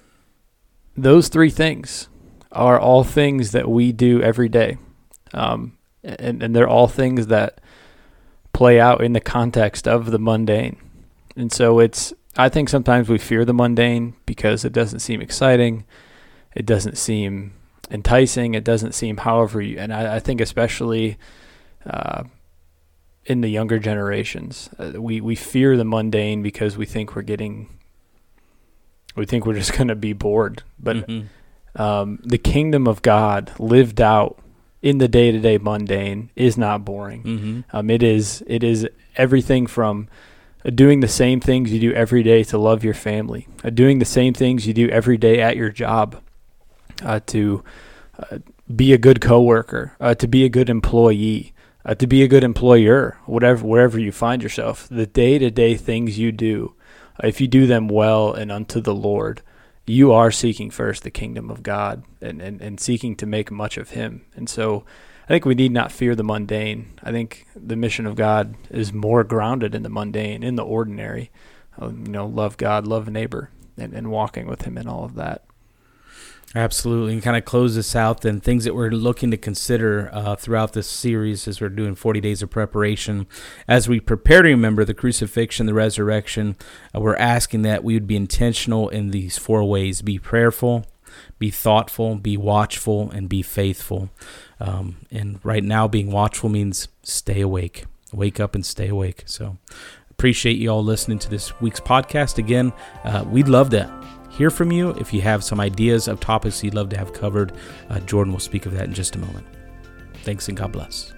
those 0.96 1.28
three 1.28 1.50
things 1.50 2.08
are 2.50 2.78
all 2.78 3.04
things 3.04 3.52
that 3.52 3.68
we 3.68 3.92
do 3.92 4.22
every 4.22 4.48
day. 4.48 4.78
Um, 5.32 5.78
and, 6.02 6.42
and 6.42 6.56
they're 6.56 6.68
all 6.68 6.88
things 6.88 7.28
that 7.28 7.60
play 8.52 8.80
out 8.80 9.02
in 9.02 9.12
the 9.12 9.20
context 9.20 9.86
of 9.86 10.10
the 10.10 10.18
mundane. 10.18 10.76
And 11.38 11.52
so 11.52 11.78
it's, 11.78 12.12
I 12.36 12.48
think 12.48 12.68
sometimes 12.68 13.08
we 13.08 13.16
fear 13.18 13.44
the 13.44 13.54
mundane 13.54 14.14
because 14.26 14.64
it 14.64 14.72
doesn't 14.72 14.98
seem 15.00 15.20
exciting. 15.20 15.84
It 16.54 16.66
doesn't 16.66 16.98
seem 16.98 17.52
enticing. 17.90 18.54
It 18.54 18.64
doesn't 18.64 18.92
seem 18.92 19.18
however 19.18 19.60
you, 19.62 19.78
and 19.78 19.92
I, 19.94 20.16
I 20.16 20.18
think 20.18 20.40
especially 20.40 21.16
uh, 21.86 22.24
in 23.24 23.40
the 23.40 23.48
younger 23.48 23.78
generations, 23.78 24.68
uh, 24.78 25.00
we, 25.00 25.20
we 25.20 25.34
fear 25.36 25.76
the 25.76 25.84
mundane 25.84 26.42
because 26.42 26.76
we 26.76 26.86
think 26.86 27.14
we're 27.14 27.22
getting 27.22 27.68
we 29.16 29.26
think 29.26 29.46
we're 29.46 29.54
just 29.54 29.72
going 29.76 29.88
to 29.88 29.96
be 29.96 30.12
bored. 30.12 30.62
But 30.78 31.06
Mhm. 31.08 31.26
um, 31.76 32.18
the 32.24 32.38
kingdom 32.38 32.86
of 32.86 33.02
God 33.02 33.52
lived 33.58 34.00
out 34.00 34.38
in 34.82 34.98
the 34.98 35.08
day 35.08 35.32
to 35.32 35.38
day 35.40 35.58
mundane 35.58 36.30
is 36.36 36.56
not 36.56 36.84
boring. 36.84 37.22
Mhm. 37.24 37.64
Um, 37.72 37.90
it 37.90 38.02
is 38.02 38.42
it 38.46 38.62
is 38.62 38.88
everything 39.16 39.66
from 39.66 40.08
doing 40.64 41.00
the 41.00 41.08
same 41.08 41.40
things 41.40 41.72
you 41.72 41.80
do 41.80 41.92
every 41.92 42.22
day 42.22 42.44
to 42.44 42.58
love 42.58 42.84
your 42.84 42.94
family, 42.94 43.46
uh, 43.64 43.70
doing 43.70 43.98
the 43.98 44.04
same 44.04 44.34
things 44.34 44.66
you 44.66 44.74
do 44.74 44.88
every 44.88 45.16
day 45.16 45.40
at 45.40 45.56
your 45.56 45.70
job, 45.70 46.20
uh, 47.02 47.20
to 47.26 47.62
uh, 48.18 48.38
be 48.74 48.92
a 48.92 48.98
good 48.98 49.20
coworker, 49.20 49.96
uh, 50.00 50.14
to 50.14 50.26
be 50.26 50.44
a 50.44 50.48
good 50.48 50.68
employee, 50.68 51.52
uh, 51.84 51.94
to 51.94 52.06
be 52.06 52.22
a 52.22 52.28
good 52.28 52.44
employer, 52.44 53.16
whatever 53.26 53.64
wherever 53.64 53.98
you 53.98 54.12
find 54.12 54.42
yourself. 54.42 54.88
The 54.90 55.06
day 55.06 55.38
to 55.38 55.50
day 55.50 55.76
things 55.76 56.18
you 56.18 56.32
do, 56.32 56.74
uh, 57.22 57.28
if 57.28 57.40
you 57.40 57.48
do 57.48 57.66
them 57.66 57.88
well 57.88 58.32
and 58.32 58.50
unto 58.50 58.80
the 58.80 58.94
Lord, 58.94 59.42
you 59.86 60.12
are 60.12 60.30
seeking 60.30 60.70
first 60.70 61.02
the 61.02 61.10
kingdom 61.10 61.50
of 61.50 61.62
God 61.62 62.04
and, 62.20 62.42
and, 62.42 62.60
and 62.60 62.78
seeking 62.78 63.16
to 63.16 63.26
make 63.26 63.50
much 63.50 63.78
of 63.78 63.90
Him. 63.90 64.26
And 64.34 64.48
so 64.48 64.84
I 65.28 65.32
think 65.32 65.44
we 65.44 65.54
need 65.54 65.72
not 65.72 65.92
fear 65.92 66.14
the 66.14 66.24
mundane. 66.24 66.98
I 67.02 67.12
think 67.12 67.46
the 67.54 67.76
mission 67.76 68.06
of 68.06 68.16
God 68.16 68.54
is 68.70 68.94
more 68.94 69.22
grounded 69.24 69.74
in 69.74 69.82
the 69.82 69.90
mundane, 69.90 70.42
in 70.42 70.56
the 70.56 70.64
ordinary. 70.64 71.30
Uh, 71.80 71.88
you 71.88 72.08
know, 72.08 72.26
love 72.26 72.56
God, 72.56 72.86
love 72.86 73.10
neighbor, 73.10 73.50
and, 73.76 73.92
and 73.92 74.10
walking 74.10 74.46
with 74.46 74.62
Him 74.62 74.78
in 74.78 74.88
all 74.88 75.04
of 75.04 75.16
that. 75.16 75.44
Absolutely. 76.54 77.12
And 77.12 77.22
kind 77.22 77.36
of 77.36 77.44
close 77.44 77.74
this 77.74 77.94
out, 77.94 78.22
then 78.22 78.40
things 78.40 78.64
that 78.64 78.74
we're 78.74 78.88
looking 78.88 79.30
to 79.30 79.36
consider 79.36 80.08
uh, 80.14 80.34
throughout 80.34 80.72
this 80.72 80.88
series 80.88 81.46
as 81.46 81.60
we're 81.60 81.68
doing 81.68 81.94
40 81.94 82.22
days 82.22 82.42
of 82.42 82.48
preparation. 82.48 83.26
As 83.68 83.86
we 83.86 84.00
prepare 84.00 84.40
to 84.40 84.48
remember 84.48 84.86
the 84.86 84.94
crucifixion, 84.94 85.66
the 85.66 85.74
resurrection, 85.74 86.56
uh, 86.94 87.00
we're 87.00 87.16
asking 87.16 87.62
that 87.62 87.84
we 87.84 87.92
would 87.92 88.06
be 88.06 88.16
intentional 88.16 88.88
in 88.88 89.10
these 89.10 89.36
four 89.36 89.62
ways 89.62 90.00
be 90.00 90.18
prayerful, 90.18 90.86
be 91.38 91.50
thoughtful, 91.50 92.14
be 92.14 92.38
watchful, 92.38 93.10
and 93.10 93.28
be 93.28 93.42
faithful. 93.42 94.08
Um, 94.60 94.96
and 95.10 95.38
right 95.44 95.62
now, 95.62 95.88
being 95.88 96.10
watchful 96.10 96.48
means 96.48 96.88
stay 97.02 97.40
awake, 97.40 97.84
wake 98.12 98.40
up 98.40 98.54
and 98.54 98.64
stay 98.64 98.88
awake. 98.88 99.22
So 99.26 99.56
appreciate 100.10 100.58
you 100.58 100.68
all 100.68 100.82
listening 100.82 101.18
to 101.20 101.30
this 101.30 101.60
week's 101.60 101.80
podcast. 101.80 102.38
Again, 102.38 102.72
uh, 103.04 103.24
we'd 103.26 103.48
love 103.48 103.70
to 103.70 103.88
hear 104.30 104.50
from 104.50 104.72
you. 104.72 104.90
If 104.90 105.12
you 105.12 105.20
have 105.20 105.44
some 105.44 105.60
ideas 105.60 106.08
of 106.08 106.20
topics 106.20 106.62
you'd 106.62 106.74
love 106.74 106.88
to 106.90 106.98
have 106.98 107.12
covered, 107.12 107.52
uh, 107.90 108.00
Jordan 108.00 108.32
will 108.32 108.40
speak 108.40 108.66
of 108.66 108.72
that 108.72 108.84
in 108.84 108.94
just 108.94 109.16
a 109.16 109.18
moment. 109.18 109.46
Thanks 110.22 110.48
and 110.48 110.56
God 110.56 110.72
bless. 110.72 111.12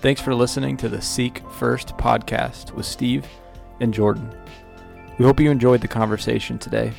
Thanks 0.00 0.20
for 0.20 0.34
listening 0.34 0.76
to 0.78 0.88
the 0.88 1.02
Seek 1.02 1.42
First 1.50 1.88
podcast 1.96 2.72
with 2.72 2.86
Steve 2.86 3.26
and 3.80 3.92
Jordan. 3.92 4.32
We 5.18 5.24
hope 5.24 5.40
you 5.40 5.50
enjoyed 5.50 5.80
the 5.80 5.88
conversation 5.88 6.58
today. 6.58 6.92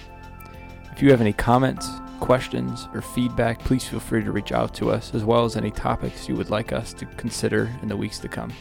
If 0.91 1.01
you 1.01 1.09
have 1.11 1.21
any 1.21 1.31
comments, 1.31 1.89
questions, 2.19 2.87
or 2.93 3.01
feedback, 3.01 3.59
please 3.59 3.87
feel 3.87 3.99
free 3.99 4.23
to 4.23 4.31
reach 4.31 4.51
out 4.51 4.73
to 4.75 4.91
us, 4.91 5.13
as 5.13 5.23
well 5.23 5.45
as 5.45 5.55
any 5.55 5.71
topics 5.71 6.27
you 6.27 6.35
would 6.35 6.49
like 6.49 6.71
us 6.71 6.93
to 6.93 7.05
consider 7.05 7.69
in 7.81 7.87
the 7.87 7.97
weeks 7.97 8.19
to 8.19 8.27
come. 8.27 8.51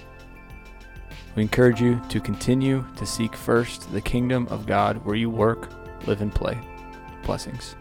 We 1.37 1.43
encourage 1.43 1.81
you 1.81 2.01
to 2.09 2.21
continue 2.21 2.85
to 2.97 3.07
seek 3.07 3.37
first 3.37 3.93
the 3.93 4.01
kingdom 4.01 4.49
of 4.49 4.67
God 4.67 5.05
where 5.05 5.17
you 5.17 5.31
work, 5.31 5.71
live, 6.07 6.21
and 6.21 6.35
play. 6.35 6.59
Blessings. 7.25 7.77